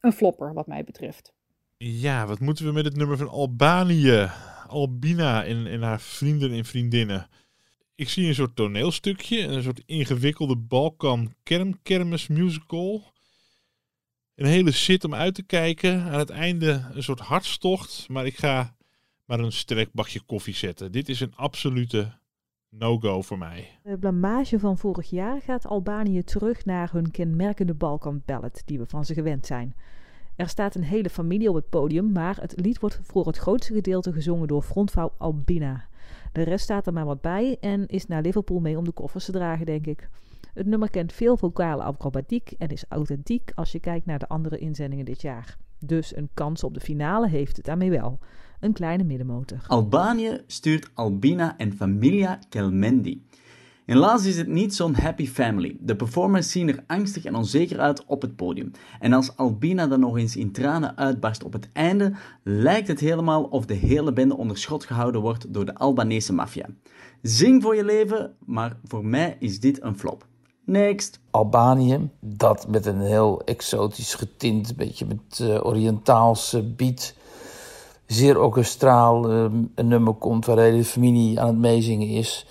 [0.00, 1.34] Een flopper, wat mij betreft.
[1.76, 4.28] Ja, wat moeten we met het nummer van Albanië?
[4.66, 7.28] Albina en, en haar vrienden en vriendinnen.
[7.96, 13.12] Ik zie een soort toneelstukje, een soort ingewikkelde Balkan kernkermis musical.
[14.34, 16.02] Een hele zit om uit te kijken.
[16.02, 18.08] Aan het einde een soort hartstocht.
[18.08, 18.76] Maar ik ga
[19.24, 20.92] maar een sterk bakje koffie zetten.
[20.92, 22.18] Dit is een absolute
[22.68, 23.78] no-go voor mij.
[23.82, 28.86] De blamage van vorig jaar gaat Albanië terug naar hun kenmerkende Balkan ballad die we
[28.86, 29.74] van ze gewend zijn.
[30.36, 33.74] Er staat een hele familie op het podium, maar het lied wordt voor het grootste
[33.74, 35.88] gedeelte gezongen door frontvrouw Albina.
[36.36, 39.24] De rest staat er maar wat bij en is naar Liverpool mee om de koffers
[39.24, 40.08] te dragen, denk ik.
[40.54, 44.58] Het nummer kent veel vocale acrobatiek en is authentiek als je kijkt naar de andere
[44.58, 45.56] inzendingen dit jaar.
[45.78, 48.18] Dus een kans op de finale heeft het daarmee wel.
[48.60, 49.64] Een kleine middenmotor.
[49.66, 53.26] Albanië stuurt Albina en Familia Kelmendi.
[53.86, 55.76] Helaas is het niet zo'n happy family.
[55.80, 58.70] De performers zien er angstig en onzeker uit op het podium.
[59.00, 62.12] En als Albina dan nog eens in tranen uitbarst op het einde,
[62.42, 66.66] lijkt het helemaal of de hele bende onder schot gehouden wordt door de Albanese maffia.
[67.22, 70.26] Zing voor je leven, maar voor mij is dit een flop.
[70.64, 71.20] Next.
[71.30, 77.14] Albanië, dat met een heel exotisch getint, beetje met uh, Oriëntaalse beat,
[78.06, 82.46] zeer orkestraal uh, een nummer komt waar de hele familie aan het meezingen is.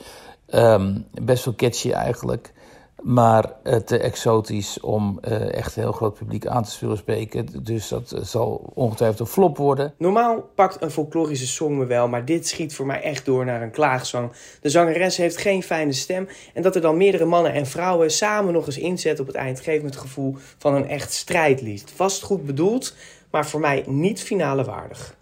[0.56, 2.54] Um, best wel catchy eigenlijk.
[3.02, 3.52] Maar
[3.86, 7.64] te exotisch om uh, echt een heel groot publiek aan te zullen spreken.
[7.64, 9.94] Dus dat zal ongetwijfeld een flop worden.
[9.98, 13.62] Normaal pakt een folklorische song me wel, maar dit schiet voor mij echt door naar
[13.62, 14.32] een klaagzang.
[14.62, 16.28] De zangeres heeft geen fijne stem.
[16.54, 19.60] En dat er dan meerdere mannen en vrouwen samen nog eens inzet op het eind...
[19.60, 21.92] geeft me het gevoel van een echt strijdlied.
[21.96, 22.96] Vast goed bedoeld,
[23.32, 25.16] maar voor mij niet finale waardig.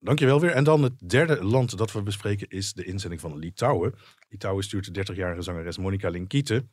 [0.00, 0.50] Dankjewel weer.
[0.50, 3.94] En dan het derde land dat we bespreken is de inzending van Litouwen.
[4.36, 6.66] Litouwen stuurt de 30-jarige zangeres Monika Linkiete.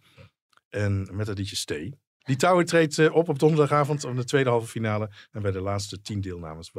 [0.70, 1.94] En met het liedje Stay.
[2.20, 5.10] Litouwen treedt uh, op op donderdagavond om de tweede halve finale.
[5.32, 6.72] En bij de laatste tien deelnames,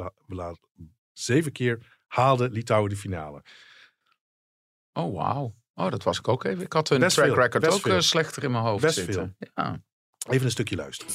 [1.13, 3.43] zeven keer, haalde Litouwen de finale.
[4.93, 5.55] Oh, wauw.
[5.73, 6.63] Oh, dat was ik ook even.
[6.63, 7.95] Ik had een Best track veel, record ook veel.
[7.95, 9.35] uh, slechter in mijn hoofd Best zitten.
[9.53, 9.81] Ja.
[10.29, 11.13] Even een stukje luisteren.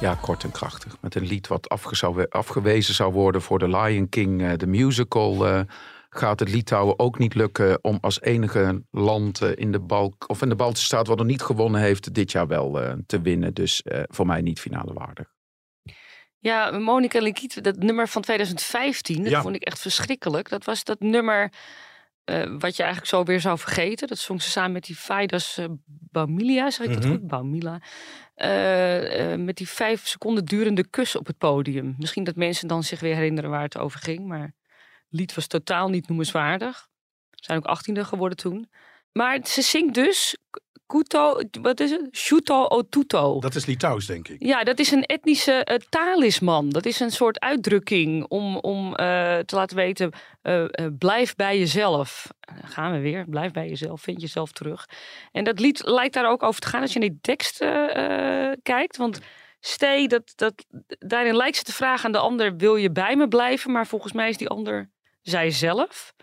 [0.00, 0.96] Ja, kort en krachtig.
[1.00, 4.66] Met een lied wat afge zou- afgewezen zou worden voor The Lion King, eh, de
[4.66, 5.46] musical.
[5.46, 5.60] eh,
[6.08, 10.42] gaat het Litouwen ook niet lukken om als enige land eh, in de Balk of
[10.42, 13.54] in de Baltische staat wat er niet gewonnen heeft, dit jaar wel eh, te winnen.
[13.54, 15.34] Dus eh, voor mij niet finale waardig.
[16.38, 19.42] Ja, Monica Linkiet, dat nummer van 2015, dat Ja.
[19.42, 20.48] vond ik echt verschrikkelijk.
[20.48, 21.52] Dat was dat nummer
[22.26, 24.08] eh, wat je eigenlijk zo weer zou vergeten.
[24.08, 27.12] Dat zong ze samen met die Faidas eh, Baumilia, zeg ik dat Mhm.
[27.12, 27.26] goed?
[27.26, 27.80] Baumila.
[28.34, 31.94] Eh, eh, met die vijf seconden durende kus op het podium.
[31.98, 34.26] Misschien dat mensen dan zich weer herinneren waar het over ging.
[34.26, 34.54] Maar het
[35.08, 36.88] lied was totaal niet noemenswaardig.
[37.30, 38.70] Ze zijn ook achttiende geworden toen.
[39.12, 40.36] Maar ze zingt dus
[40.86, 42.16] Kuto, wat is het?
[42.16, 43.40] Shuto Otuto.
[43.40, 44.42] Dat is Litouws, denk ik.
[44.42, 46.68] Ja, dat is een etnische eh, talisman.
[46.70, 50.12] Dat is een soort uitdrukking om, om eh, te laten weten:
[50.42, 50.64] eh,
[50.98, 52.26] blijf bij jezelf.
[52.64, 53.24] Gaan we weer.
[53.28, 54.00] Blijf bij jezelf.
[54.00, 54.88] Vind jezelf terug.
[55.32, 57.58] En dat lied lijkt daar ook over te gaan als je naar die tekst
[58.62, 58.96] kijkt.
[58.96, 59.20] Want
[59.60, 63.28] stay, dat, dat, daarin lijkt ze te vragen aan de ander: wil je bij me
[63.28, 63.72] blijven?
[63.72, 64.90] Maar volgens mij is die ander
[65.22, 66.14] zijzelf.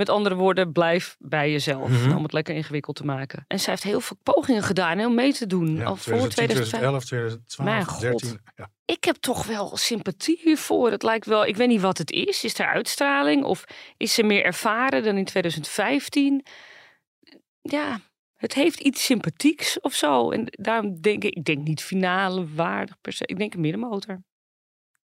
[0.00, 1.88] Met andere woorden, blijf bij jezelf.
[1.88, 2.16] Mhm.
[2.16, 3.44] Om het lekker ingewikkeld te maken.
[3.48, 5.76] En zij heeft heel veel pogingen gedaan om mee te doen.
[5.76, 8.20] Ja, al voor 2010, 2011, 2011, Mijn 2012, god.
[8.20, 8.40] 13.
[8.56, 8.70] Ja.
[8.84, 10.90] Ik heb toch wel sympathie hiervoor.
[10.90, 12.44] Het lijkt wel, ik weet niet wat het is.
[12.44, 13.44] Is er uitstraling?
[13.44, 13.64] Of
[13.96, 16.44] is ze meer ervaren dan in 2015?
[17.62, 18.00] Ja,
[18.36, 20.30] het heeft iets sympathieks of zo.
[20.30, 23.26] En daarom denk ik, ik denk niet finale waardig per se.
[23.26, 24.22] Ik denk een middenmotor.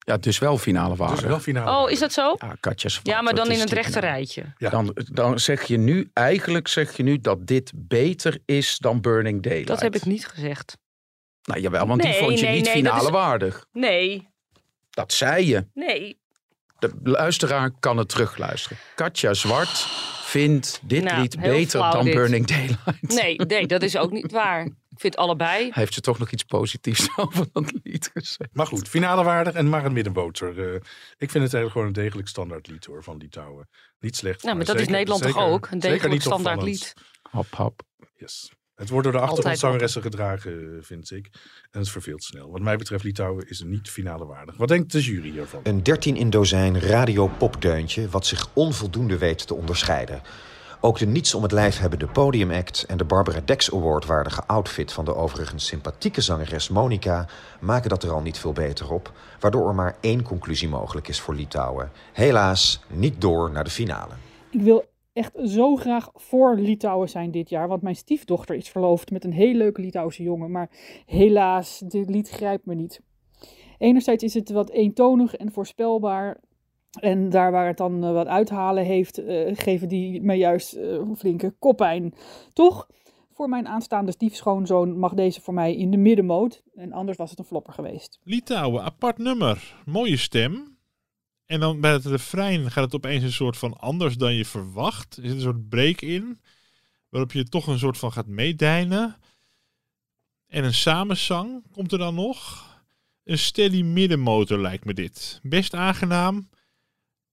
[0.06, 1.22] Ja, dus wel finale waardig.
[1.26, 1.84] wel finale.
[1.86, 2.36] Oh, is dat zo?
[2.40, 4.44] Ja, Katja Zwart, Ja, maar dan in het rechte rijtje.
[4.58, 9.42] Dan, dan zeg je nu, eigenlijk zeg je nu dat dit beter is dan Burning
[9.44, 9.68] Daylight.
[9.68, 10.78] Dat heb ik niet gezegd.
[11.44, 13.66] Nou jawel, want die vond je nee, niet nee, finale is- waardig.
[13.72, 14.28] Nee,
[14.90, 15.66] Dat zei je.
[15.74, 16.20] nee.
[16.80, 18.78] De luisteraar kan het terugluisteren.
[18.96, 19.70] Katja Zwart
[20.24, 22.14] vind dit Nou, lied beter dan dit.
[22.14, 23.02] Burning Daylight.
[23.22, 24.68] Nee, nee, dat is ook niet waar.
[25.02, 25.64] Ik vind allebei.
[25.64, 28.50] Hij heeft je toch nog iets positiefs over dat lied gezegd.
[28.54, 30.60] Maar goed, finale waardig en maar een middenboter.
[30.60, 30.74] Eh,
[31.18, 33.70] ik vind het eigenlijk gewoon een degelijk standaard lied hoor, van Litouwen.
[34.00, 34.44] Niet slecht.
[34.44, 35.68] Nou, maar dat is Nederland toch ook?
[35.72, 36.94] Een degelijk standaard lied.
[37.22, 37.82] Hap, hap.
[38.16, 38.52] Yes.
[38.76, 41.30] Het wordt door de achtergrondzangeressen gedragen, vind ik.
[41.72, 42.52] En het verveelt snel.
[42.52, 44.58] Wat mij betreft, Litouwen is niet finale waardig.
[44.58, 45.60] Wat denkt de jury hiervan?
[45.64, 50.22] Een 13 in dozijn radio-popdeuntje wat zich onvoldoende weet te onderscheiden.
[50.84, 54.94] Ook de niets om het lijf hebbende podiumact en de Barbara Dex Award waardige outfit
[54.94, 57.28] van de overigens sympathieke zangeres Monica
[57.60, 61.20] maken dat er al niet veel beter op, waardoor er maar één conclusie mogelijk is
[61.20, 61.92] voor Litouwen.
[62.14, 64.14] Helaas niet door naar de finale.
[64.50, 67.68] Ik wil echt zo graag voor Litouwen zijn dit jaar.
[67.68, 70.52] Want mijn stiefdochter is verloofd met een heel leuke Litouwse jongen.
[70.52, 70.70] Maar
[71.06, 73.02] helaas, dit lied grijpt me niet.
[73.78, 76.38] Enerzijds is het wat eentonig en voorspelbaar.
[77.00, 81.02] En daar waar het dan eh, wat uithalen heeft, eh, geven die me juist eh,
[81.18, 82.14] flinke koppijn.
[82.54, 82.88] Toch?
[83.34, 86.64] Voor mijn aanstaande stiefschoonzoon mag deze voor mij in de middenmoot.
[86.76, 88.20] En anders was het een flopper geweest.
[88.24, 89.76] Litouwen, apart nummer.
[89.86, 90.78] Mooie stem.
[91.46, 95.18] En dan bij het refrein gaat het opeens een soort van anders dan je verwacht.
[95.18, 96.40] Er zit een soort break in.
[97.10, 99.16] Waarop je toch een soort van gaat meedijnen.
[100.48, 102.70] En een samenzang komt er dan nog.
[103.24, 105.40] Een steady middenmotor lijkt me dit.
[105.44, 106.50] Best aangenaam.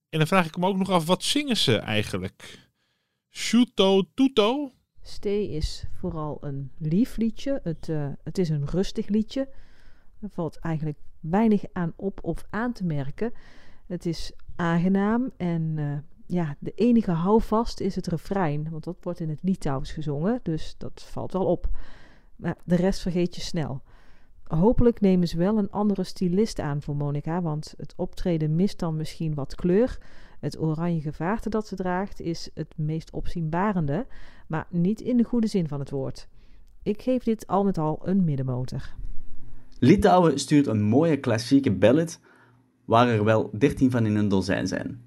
[0.09, 2.69] En dan vraag ik me ook nog af, wat zingen ze eigenlijk?
[3.29, 4.71] Shuto Tuto?
[5.01, 7.59] Stay is vooral een lief liedje.
[7.63, 9.49] Het, eh, het is een rustig liedje.
[10.21, 13.33] Er valt eigenlijk weinig aan op of aan te merken.
[13.87, 18.69] Het is aangenaam en eh, ja, de enige houvast is het refrein.
[18.69, 21.69] Want dat wordt in het Litouws gezongen, dus dat valt wel op.
[22.35, 23.81] Maar de rest vergeet je snel.
[24.57, 28.95] Hopelijk nemen ze wel een andere stylist aan voor Monica, want het optreden mist dan
[28.95, 29.97] misschien wat kleur.
[30.39, 34.05] Het oranje gevaarte dat ze draagt is het meest opzienbarende,
[34.47, 36.27] maar niet in de goede zin van het woord.
[36.83, 38.93] Ik geef dit al met al een middenmotor.
[39.79, 42.19] Litouwen stuurt een mooie klassieke ballad,
[42.85, 45.01] waar er wel 13 van in een dozijn zijn.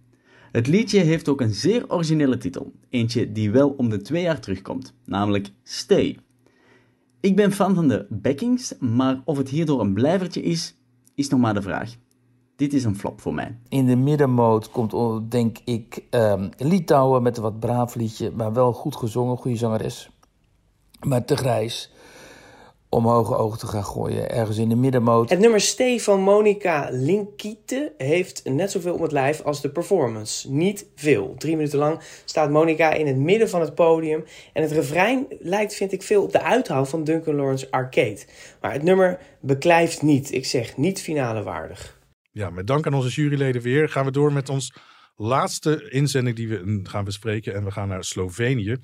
[0.53, 4.40] Het liedje heeft ook een zeer originele titel, eentje die wel om de twee jaar
[4.40, 6.18] terugkomt, namelijk Stay.
[7.23, 10.75] Ik ben fan van de backings, maar of het hierdoor een blijvertje is,
[11.14, 11.95] is nog maar de vraag.
[12.57, 13.59] Dit is een flop voor mij.
[13.68, 18.53] In de middenmoot komt, oh, denk ik, ehm, Litouwen met een wat braaf liedje, maar
[18.53, 20.11] wel goed gezongen, goede zangeres.
[21.07, 21.93] Maar te grijs
[22.95, 24.30] om hoge ogen te gaan gooien.
[24.30, 25.30] Ergens in de middenmoot.
[25.30, 30.53] Het nummer Stay van Monica Linkite heeft net zoveel om het lijf als de performance.
[30.53, 31.34] Niet veel.
[31.38, 34.24] Drie minuten lang staat Monica in het midden van het podium.
[34.53, 38.18] En het refrein lijkt, vind ik, veel op de uithaal van Duncan Lawrence Arcade.
[38.61, 40.32] Maar het nummer beklijft niet.
[40.32, 41.99] Ik zeg niet finale waardig.
[42.30, 44.74] Ja, met dank aan onze juryleden weer gaan we door met ons
[45.16, 47.55] laatste inzending die we gaan bespreken.
[47.55, 48.76] En we gaan naar Slovenië.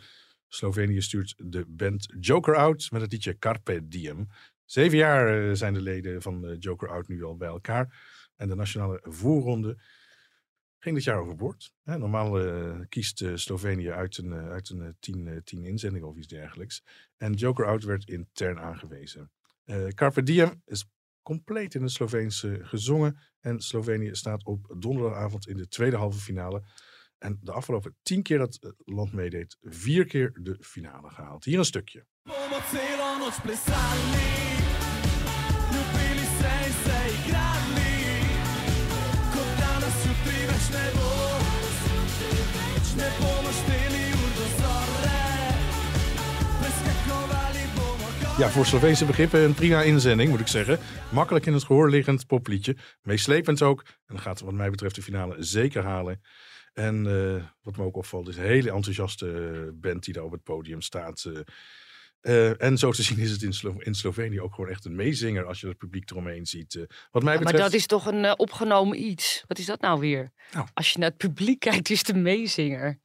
[0.49, 4.28] Slovenië stuurt de band Joker Out met het liedje Carpe Diem.
[4.64, 8.01] Zeven jaar eh, zijn de leden van eh, Joker Out nu al bij elkaar.
[8.36, 9.80] En de nationale voorronde
[10.78, 11.72] ging dit jaar overboord.
[11.84, 16.82] Normaal eh, kiest Slovenië uit een, uit een tien, tien of iets dergelijks.
[17.16, 19.30] En Joker Out werd intern aangewezen.
[19.94, 20.86] Carpe Diem is
[21.28, 23.18] compleet in het Sloveens eh, gezongen.
[23.40, 26.62] En Slovenië staat op donderdagavond in de tweede halve finale.
[27.18, 31.44] En de afgelopen tien keer dat het land meedeed, vier keer de finale gehaald.
[31.44, 32.06] Hier een stukje.
[48.38, 50.78] Ja, voor Sloveense begrippen een prima inzending, moet ik zeggen.
[51.12, 52.76] Makkelijk in het gehoor liggend popliedje.
[53.02, 53.84] Meeslepend ook.
[54.06, 56.20] En gaat wat mij betreft de finale zeker halen.
[56.79, 60.33] En eh, wat me ook opvalt is een hele enthousiaste eh, band die daar op
[60.33, 61.24] het podium staat.
[61.24, 62.62] eh.
[62.62, 65.45] En zo te zien is het in, Slo- in Slovenië ook gewoon echt een meezinger
[65.45, 66.74] als je het publiek eromheen ziet.
[67.11, 67.62] wat mij Ja, maar betreft...
[67.62, 69.45] dat is toch een opgenomen iets?
[69.47, 70.33] Wat is dat nou weer?
[70.74, 73.01] Als je naar het publiek kijkt, is het een meezinger.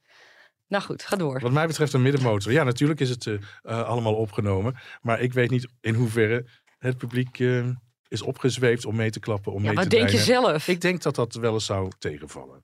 [0.68, 1.40] Nou goed, ga door.
[1.40, 2.52] Wat mij betreft een middenmotor.
[2.52, 3.28] Ja, natuurlijk is het
[3.62, 4.76] allemaal opgenomen.
[5.00, 6.46] Maar ik weet niet in hoeverre
[6.78, 7.38] het publiek
[8.08, 9.52] is opgezweefd om mee te klappen.
[9.52, 10.68] Om Ja, mee wat te denk je zelf?
[10.68, 12.60] Ik denk dat dat wel eens zou tegenvallen.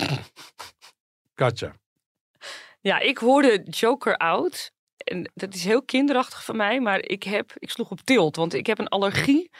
[1.34, 1.74] Katja.
[2.80, 4.72] Ja, ik hoorde Joker out.
[4.96, 8.36] En dat is heel kinderachtig van mij, maar ik, heb, ik sloeg op tilt.
[8.36, 9.50] Want ik heb een allergie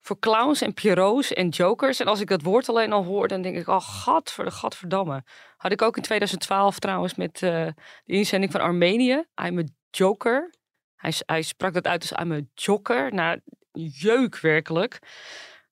[0.00, 2.00] voor clowns en pierrots en jokers.
[2.00, 5.24] En als ik dat woord alleen al hoor, dan denk ik, oh, de gadverdamme.
[5.56, 7.66] Had ik ook in 2012 trouwens met eh,
[8.04, 9.24] de inzending van Armenië.
[9.44, 10.54] I'm a joker.
[10.96, 13.14] Hij, hij sprak dat uit als I'm a joker.
[13.14, 13.40] Nou,
[13.72, 14.98] jeuk werkelijk.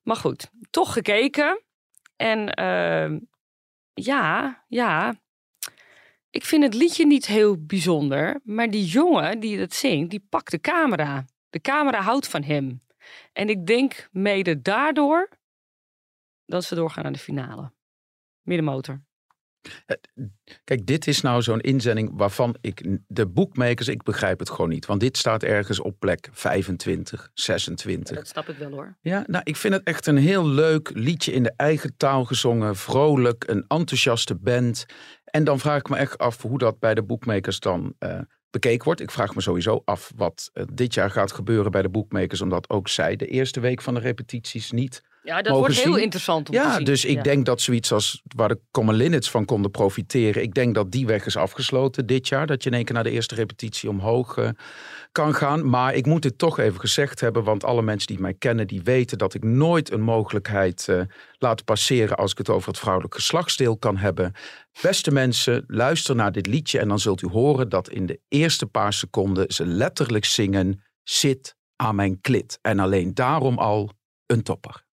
[0.03, 1.63] Maar goed, toch gekeken.
[2.17, 3.19] En ehm,
[4.05, 5.21] ja, ja,
[6.31, 8.41] ik vind het liedje niet heel bijzonder.
[8.45, 11.25] Maar die jongen die dat zingt, die pakt de camera.
[11.51, 12.83] De camera houdt van hem.
[13.33, 15.29] En ik denk mede daardoor
[16.45, 17.73] dat ze doorgaan naar de finale.
[18.43, 19.03] Middenmotor.
[20.65, 24.87] Kijk, dit is nou zo'n inzending waarvan ik de boekmakers, ik begrijp het gewoon niet.
[24.87, 28.17] Want dit staat ergens op plek 25, 26.
[28.17, 28.97] Dat snap ik wel hoor.
[29.01, 32.77] Ja, nou, ik vind het echt een heel leuk liedje in de eigen taal gezongen.
[32.77, 34.87] Vrolijk, een enthousiaste band.
[35.25, 38.85] En dan vraag ik me echt af hoe dat bij de boekmakers dan eh, bekeken
[38.85, 39.01] wordt.
[39.01, 42.41] Ik vraag me sowieso af wat eh, dit jaar gaat gebeuren bij de boekmakers.
[42.41, 45.97] Omdat ook zij de eerste week van de repetities niet Ja, dat mogen wordt heel
[45.97, 46.85] interessant om te Ja, zien.
[46.85, 47.23] dus ik Ja.
[47.23, 50.43] denk dat zoiets als waar de Common Linnets van konden profiteren.
[50.43, 52.47] Ik denk dat die weg is afgesloten dit jaar.
[52.47, 54.49] Dat je in één keer naar de eerste repetitie omhoog eh,
[55.13, 55.69] kan gaan.
[55.71, 57.45] Maar ik moet dit toch even gezegd hebben.
[57.45, 61.01] Want alle mensen die mij kennen, die weten dat ik nooit een mogelijkheid eh,
[61.39, 62.17] laat passeren.
[62.17, 64.33] als ik het over het vrouwelijk geslachtsdeel kan hebben.
[64.83, 66.79] Beste mensen, luister naar dit liedje.
[66.79, 70.83] En dan zult u horen dat in de eerste paar seconden ze letterlijk zingen.
[71.03, 72.59] Zit aan mijn klit.
[72.63, 73.91] En alleen daarom al
[74.27, 74.89] een topper.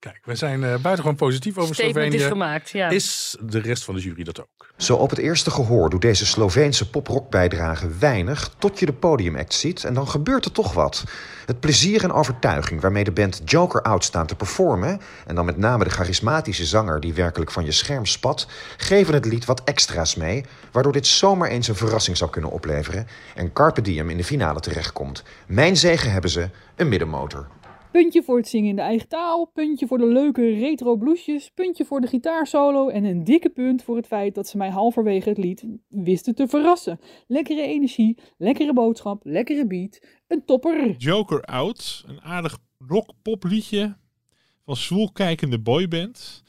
[0.00, 2.16] Kijk, we zijn eh, buitengewoon positief over Statement Slovenië.
[2.16, 2.88] is gemaakt, ja.
[2.88, 4.72] Is de rest van de jury dat ook?
[4.76, 9.84] Zo op het eerste gehoor doet deze Sloveense poprockbijdrage weinig tot je de podiumact ziet
[9.84, 11.04] en dan gebeurt er toch wat.
[11.46, 15.56] Het plezier en overtuiging waarmee de band Joker Out staan te performen en dan met
[15.56, 20.14] name de charismatische zanger die werkelijk van je scherm spat, geven het lied wat extra's
[20.14, 24.24] mee, waardoor dit zomaar eens een verrassing zou kunnen opleveren en Carpe Diem in de
[24.24, 25.22] finale terechtkomt.
[25.46, 27.46] Mijn zegen hebben ze, een middenmotor.
[27.98, 31.84] Puntje voor het zingen in de eigen taal, puntje voor de leuke retro bluesjes, puntje
[31.84, 35.38] voor de gitaarsolo en een dikke punt voor het feit dat ze mij halverwege het
[35.38, 37.00] lied wisten te verrassen.
[37.26, 40.96] Lekkere energie, lekkere boodschap, lekkere beat, een topper.
[40.96, 43.96] Joker Out, een aardig rock-pop liedje
[44.64, 46.42] van zwoelkijkende boyband.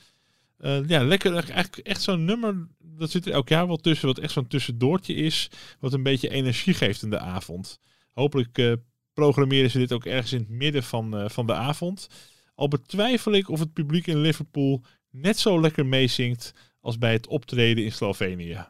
[0.57, 1.49] Eh, ja, lekker.
[1.83, 5.51] Echt zo'n nummer, dat zit er elk jaar wel tussen, wat echt zo'n tussendoortje is,
[5.79, 7.79] wat een beetje energie geeft in de avond.
[8.13, 8.73] Hopelijk eh,
[9.19, 12.09] programmeren ze dit ook ergens in het midden van, eh, van de avond.
[12.55, 17.27] Al betwijfel ik of het publiek in Liverpool net zo lekker meezingt als bij het
[17.27, 18.65] optreden in Slovenië.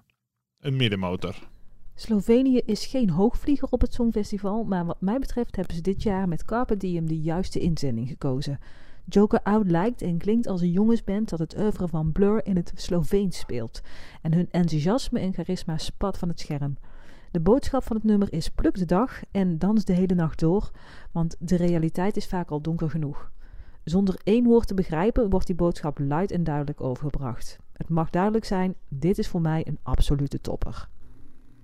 [0.60, 1.36] Een middenmotor.
[1.96, 6.28] Slovenië is geen hoogvlieger op het Songfestival, maar wat mij betreft hebben ze dit jaar
[6.28, 8.60] met Carpe Diem de juiste inzending gekozen.
[9.06, 12.72] Joker Out lijkt en klinkt als een jongensband dat het oeuvre van Blur in het
[12.76, 13.82] Sloveens speelt.
[14.22, 16.78] En hun enthousiasme en charisma spat van het scherm.
[17.32, 20.72] De boodschap van het nummer is pluk de dag en dans de hele nacht door,
[21.12, 23.32] want de realiteit is vaak al donker genoeg.
[23.84, 27.58] Zonder één woord te begrijpen wordt die boodschap luid en duidelijk overgebracht.
[27.74, 30.88] Het mag duidelijk zijn, dit is voor mij een absolute topper.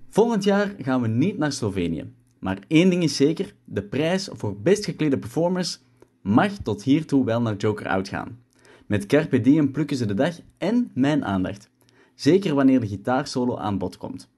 [0.10, 2.14] Volgend jaar gaan we niet naar Slovenië.
[2.40, 5.82] Maar één ding is zeker: de prijs voor best geklede performers
[6.22, 8.40] mag tot hiertoe wel naar Joker Out gaan.
[8.86, 11.70] Met Carpe plukken ze de dag en mijn aandacht.
[12.16, 14.34] Zeker wanneer de gitaarsolo aan bod komt.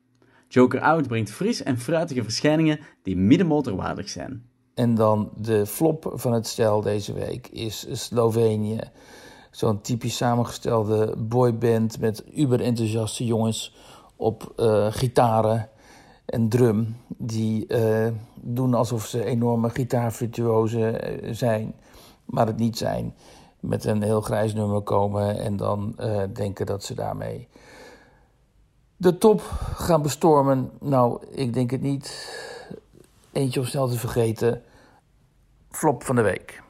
[0.48, 4.46] Joker Out brengt fris en fruitige verschijningen die middenmotorwaardig zijn.
[4.74, 8.80] En dan de flop van het stel deze week is Slovenië.
[9.52, 13.76] Zo'n typisch samengestelde boyband met uber enthousiaste jongens
[14.16, 15.70] op eh, gitaren
[16.26, 16.96] en drum.
[17.08, 18.08] Die eh,
[18.42, 21.76] doen alsof ze enorme gitaarvirtuozen eh, zijn,
[22.26, 23.16] maar het niet zijn.
[23.60, 25.96] Met een heel grijs nummer komen en dan
[26.34, 27.48] denken dat ze daarmee
[28.98, 29.42] de top
[29.76, 30.72] gaan bestormen.
[30.80, 32.36] Nou, ik denk het niet.
[33.32, 34.64] Eentje om snel te vergeten.
[35.72, 36.62] Flop van de week.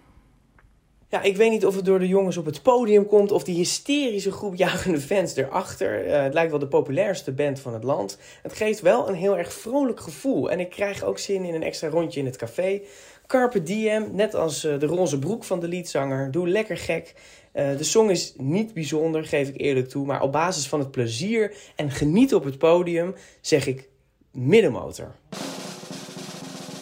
[1.10, 3.56] Ja, ik weet niet of het door de jongens op het podium komt of die
[3.56, 6.06] hysterische groep jagende fans erachter.
[6.06, 8.18] Eh, het lijkt wel de populairste band van het land.
[8.42, 10.52] Het geeft wel een heel erg vrolijk gevoel.
[10.52, 12.82] En ik krijg ook zin in een extra rondje in het café.
[13.28, 16.32] Carpe diem, net als eh, de roze broek van de liedzanger.
[16.32, 17.14] Doe lekker gek.
[17.58, 20.06] Eh, de song is niet bijzonder, geef ik eerlijk toe.
[20.06, 23.90] Maar op basis van het plezier en genieten op het podium zeg ik
[24.32, 25.16] middenmotor.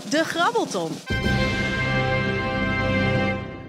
[0.10, 0.92] De Grabbelton.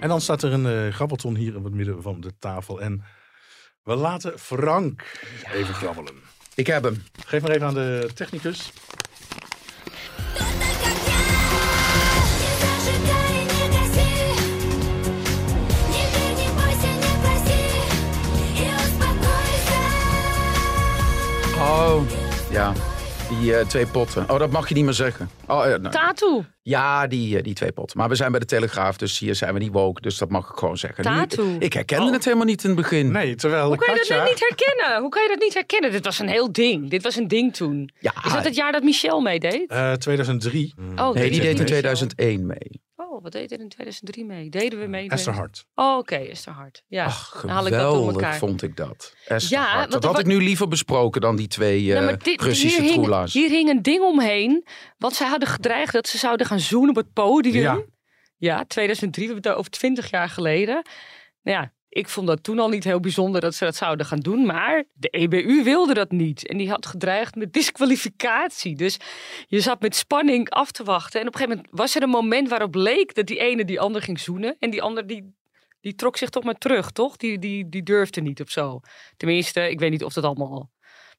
[0.00, 2.80] En dan staat er een eh grabbelton hier in het midden van de tafel.
[2.80, 3.04] En
[3.82, 5.20] we laten Frank
[5.52, 6.14] even grabbelen.
[6.54, 7.02] Ik heb hem.
[7.26, 8.72] Geef maar even aan de technicus.
[21.66, 22.02] Oh,
[22.50, 22.72] ja.
[23.40, 24.30] Die eh, twee potten.
[24.30, 25.30] Oh, dat mag je niet meer zeggen.
[25.46, 26.44] Oh, eh, nou, Tattoo.
[26.62, 27.98] ja, die, eh, die twee potten.
[27.98, 30.00] Maar we zijn bij de Telegraaf, dus hier zijn we niet woke.
[30.00, 31.12] Dus dat mag ik gewoon zeggen.
[31.12, 31.56] Nu- Tattoo.
[31.58, 33.10] ik herkende het helemaal niet in het begin.
[33.10, 35.00] Nee, terwijl Hoe kan je dat niet herkennen?
[35.00, 35.90] Hoe kan je dat niet herkennen?
[35.90, 36.90] Dit was een heel ding.
[36.90, 37.90] Dit was een ding toen.
[37.98, 38.12] Ja.
[38.24, 39.70] Is dat het jaar dat Michel meedeed?
[39.70, 40.74] Eh, 2003.
[40.96, 42.84] Oh, nee, die deed in 2001 mee.
[42.96, 43.22] Oh.
[43.22, 44.48] Wat deed er in 2003 mee?
[44.50, 45.08] Deden we mee?
[45.08, 45.66] Esther Hart.
[45.74, 46.82] Oh, oké, Esther Hart.
[46.86, 47.04] Ja,
[47.42, 48.36] dan haal ik dat door Geweldig elkaar.
[48.38, 49.14] vond ik dat.
[49.26, 49.90] Esther Ja, Hart.
[49.90, 53.50] dat had ik nu liever besproken dan die twee eh, dit- Russische hier, hing, hier
[53.50, 54.66] hing een ding omheen.
[54.98, 57.62] Want zij hadden gedreigd dat ze zouden gaan zoenen op het podium.
[57.62, 57.82] Ja.
[58.38, 60.74] Ja, 2003, we hebben het over 20 jaar geleden.
[61.42, 64.18] Nou ja, ik vond dat toen al niet heel bijzonder dat ze dat zouden gaan
[64.18, 64.46] doen.
[64.46, 66.46] Maar de EBU wilde dat niet.
[66.46, 68.76] En die had gedreigd met disqualificatie.
[68.76, 68.96] Dus
[69.46, 71.20] je zat met spanning af te wachten.
[71.20, 73.80] En op een gegeven moment was er een moment waarop leek dat die ene die
[73.80, 74.56] ander ging zoenen.
[74.58, 75.34] En die ander die,
[75.80, 77.16] die trok zich toch maar terug, toch?
[77.16, 78.80] Die, die, die durfde niet of zo.
[79.16, 80.70] Tenminste, ik weet niet of dat allemaal...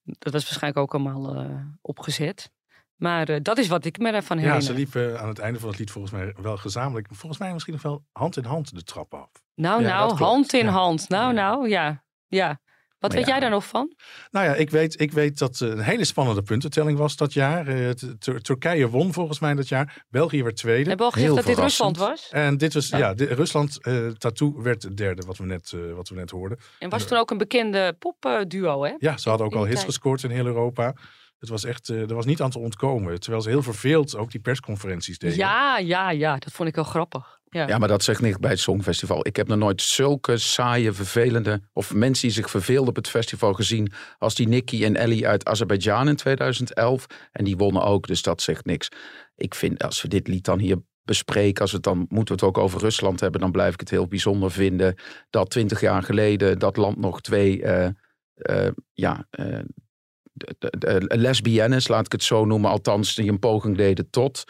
[0.04, 2.52] Dat was waarschijnlijk ook allemaal eh, opgezet.
[2.98, 4.68] Maar eh, dat is wat ik me daarvan Ja, herinner.
[4.68, 7.08] ze liepen aan het einde van het lied volgens mij wel gezamenlijk.
[7.12, 9.30] Volgens mij misschien nog wel hand in hand de trap af.
[9.56, 10.72] Nou, Ja, nou, hand in Ja.
[10.72, 11.10] hand.
[11.10, 12.04] Nou, nou, ja.
[12.28, 12.60] ja.
[13.00, 13.34] Wat Maar weet ja.
[13.34, 13.96] jij daar nog van?
[14.32, 17.68] Nou ja, ik weet, ik weet dat het een hele spannende puntentelling was dat jaar.
[17.68, 17.90] Eh,
[18.20, 20.06] Tur- Turkije won volgens mij dat jaar.
[20.10, 20.90] België werd tweede.
[20.92, 22.30] En België zegt dat dit Rusland was.
[22.30, 22.98] En dit was, Ja.
[22.98, 26.58] ja, de- Rusland, eh Tattoo werd derde, wat we net, eh, wat we net hoorden.
[26.80, 28.94] En was toen ook een bekende popduo, hè?
[28.98, 30.94] Ja, ze hadden ook In al hits gescoord in heel Europa.
[31.40, 33.20] Het was echt, eh, er was niet aan te ontkomen.
[33.20, 35.38] Terwijl ze heel verveeld ook die persconferenties deden.
[35.38, 36.38] Ja, ja, ja.
[36.38, 37.40] Dat vond ik wel grappig.
[37.50, 39.28] Ja, Ja, maar dat zegt niks bij het Songfestival.
[39.28, 41.62] Ik heb nog nooit zulke saaie, vervelende...
[41.74, 43.92] of mensen die zich verveelden op het festival gezien...
[44.18, 47.06] als die Nicky en Ellie uit Azerbeidzjan in 2011.
[47.32, 48.90] En die wonnen ook, dus dat zegt niks.
[49.36, 51.62] Ik vind, als we dit lied dan hier bespreken...
[51.62, 53.42] Als we het dan moeten we het ook over Rusland hebben...
[53.42, 54.96] dan blijf ik het heel bijzonder vinden...
[55.30, 57.64] dat twintig jaar geleden dat land nog twee...
[57.64, 57.90] eh,
[58.38, 59.60] eh, ja, eh,
[61.08, 62.70] lesbiennes, laat ik het zo noemen...
[62.70, 64.44] althans die een poging deden tot...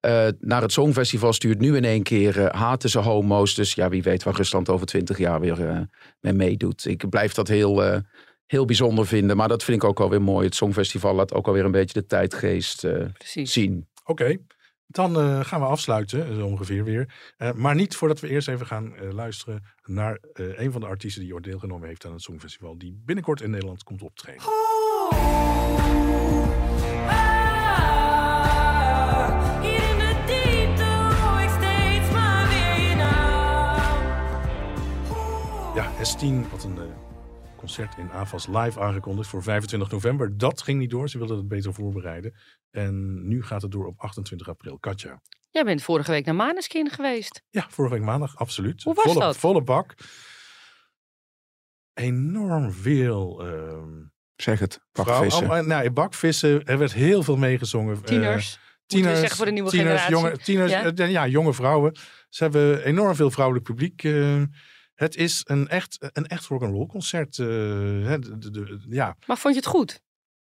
[0.00, 3.54] eh, naar het Songfestival stuurt nu in één keer eh, haten ze homo's.
[3.54, 5.80] Dus ja, wie weet waar Rusland over twintig jaar weer eh,
[6.20, 6.84] mee meedoet.
[6.86, 8.00] Ik blijf dat heel, eh,
[8.46, 9.36] heel bijzonder vinden.
[9.36, 10.44] Maar dat vind ik ook alweer mooi.
[10.46, 13.04] Het Songfestival laat ook alweer een beetje de tijdgeest eh,
[13.42, 13.88] zien.
[14.04, 14.36] Oké,
[14.86, 17.14] dan eh, gaan we afsluiten, zo ongeveer weer.
[17.36, 20.86] Eh, maar niet voordat we eerst even gaan eh, luisteren naar eh, een van de
[20.86, 22.78] artiesten die ooit deelgenomen heeft aan het Songfestival.
[22.78, 24.42] Die binnenkort in Nederland komt optreden.
[29.62, 30.84] In de diepte
[31.20, 34.04] hoor ik steeds maar weer je naam.
[35.74, 36.84] Ja, S10 had een eh,
[37.56, 40.38] concert in AFAS live aangekondigd voor 25 november.
[40.38, 42.34] Dat ging niet door, ze wilden het beter voorbereiden.
[42.70, 44.78] En nu gaat het door op 28 april.
[44.78, 45.20] Katja.
[45.50, 47.42] Jij bent vorige week naar Maneskin geweest.
[47.50, 48.82] Ja, vorige week maandag, absoluut.
[48.82, 49.36] Hoe was volle, dat?
[49.36, 49.94] Volle bak.
[51.94, 53.46] Enorm veel...
[53.46, 54.02] ehm,
[54.42, 55.50] Zeg het, bakvissen.
[55.50, 56.64] Oh, eh, nou, bakvissen.
[56.64, 57.94] Er werd heel veel meegezongen.
[57.94, 58.58] Eh, Tieners.
[58.86, 60.28] We zeggen voor de nieuwe tieners, generatie.
[60.28, 60.90] Jonge, tieners, Ja?
[60.94, 61.04] ja?
[61.04, 61.96] ja, jonge vrouwen.
[62.28, 64.04] Ze hebben enorm veel vrouwelijk publiek.
[64.04, 64.42] eh,
[64.94, 67.38] het is een echt, een echt rock'n'roll concert.
[67.38, 69.16] eh, hè, de- de- de- ja.
[69.26, 70.00] Maar vond je het goed?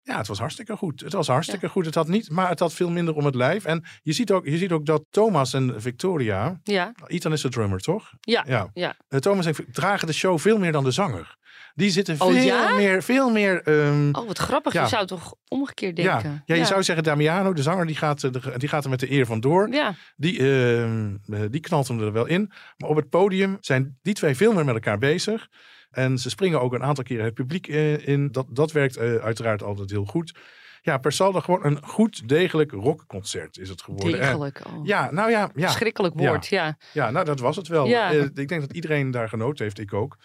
[0.08, 1.00] Ja, het was hartstikke goed.
[1.00, 1.84] Het was hartstikke goed.
[1.86, 3.64] Het had niet, maar het had veel minder om het lijf.
[3.64, 6.60] En je ziet ook, je ziet ook dat Thomas en Victoria.
[6.62, 6.92] Ja.
[7.06, 8.10] Ethan is de drummer, toch?
[8.20, 8.44] Ja.
[8.48, 8.70] Ja.
[8.74, 8.94] ja.
[9.08, 11.36] Eh, Thomas en dragen de show veel meer dan de zanger.
[11.74, 12.74] Die zitten Oh, veel ja?
[12.74, 13.62] meer, veel meer.
[13.62, 14.72] ehm, Oh, wat grappig.
[14.72, 14.82] ja.
[14.82, 16.42] Je zou toch omgekeerd ja, denken?
[16.46, 19.00] ja, je zou zeggen Damiano, de zanger, die gaat, eh, de- die gaat er met
[19.00, 19.68] de eer vandoor.
[19.72, 19.94] Ja.
[20.16, 22.50] Die, ehm, eh, die knalt hem er wel in.
[22.76, 25.48] Maar op het podium zijn die twee veel meer met elkaar bezig.
[25.96, 28.32] En ze springen ook een aantal keren het publiek eh, in.
[28.32, 30.34] Dat, dat werkt eh, uiteraard altijd heel goed.
[30.82, 34.20] Ja, per saldo gewoon een goed, degelijk rockconcert is het geworden.
[34.20, 34.86] En- Degelijk, oh.
[34.86, 35.50] Ja, nou ja.
[35.54, 35.68] ja.
[35.68, 36.76] Schrikkelijk woord, ja.
[36.92, 37.86] Ja, nou dat was het wel.
[37.86, 38.12] Ja.
[38.12, 40.16] Eh, ik denk dat iedereen daar genoten heeft, ik ook.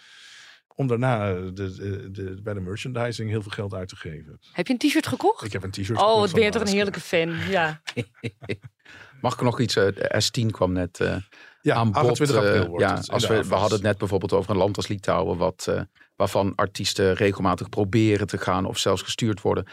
[0.74, 4.38] Om daarna de, de, de- bij de merchandising heel veel geld uit te geven.
[4.52, 5.44] Heb je een t-shirt gekocht?
[5.44, 7.36] Ik heb een t-shirt Oh, gekocht van ben je toch een heerlijke fan.
[7.48, 7.82] Ja.
[9.20, 9.76] Mag ik nog iets?
[9.76, 11.16] eh, de S10 kwam net eh
[11.62, 11.96] Ja, aan bod.
[11.96, 14.56] 28 april eh, wordt ja, het als we, we hadden het net bijvoorbeeld over een
[14.56, 15.80] land als Litouwen, wat, eh,
[16.16, 19.66] waarvan artiesten regelmatig proberen te gaan of zelfs gestuurd worden.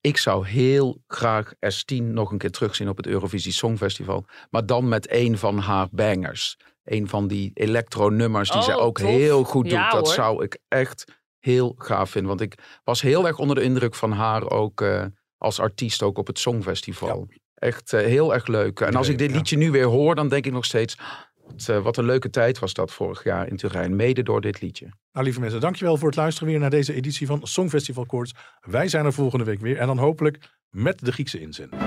[0.00, 4.88] Ik zou heel graag S10 nog een keer terugzien op het Eurovisie Songfestival, maar dan
[4.88, 6.56] met een van haar bangers.
[6.84, 9.08] Een van die electro-nummers die Oh, zij ook tof.
[9.08, 9.72] heel goed doet.
[9.72, 10.14] Ja, dat hoor.
[10.14, 11.04] zou ik echt
[11.38, 12.28] heel gaaf vinden.
[12.28, 15.04] Want ik was heel erg onder de indruk van haar ook eh,
[15.38, 17.28] als artiest ook op het Songfestival.
[17.54, 18.80] Echt heel erg leuk.
[18.80, 19.36] En als ik dit ja.
[19.36, 20.98] liedje nu weer hoor, dan denk ik nog steeds...
[21.56, 23.96] Wat, eh, wat een leuke tijd was dat vorig jaar in Turijn.
[23.96, 24.88] Mede door dit liedje.
[25.12, 28.34] Nou, lieve mensen, dankjewel voor het luisteren weer naar deze editie van Songfestival Koorts.
[28.60, 30.38] Wij zijn er volgende week weer en dan hopelijk
[30.70, 31.82] met de Griekse inzending.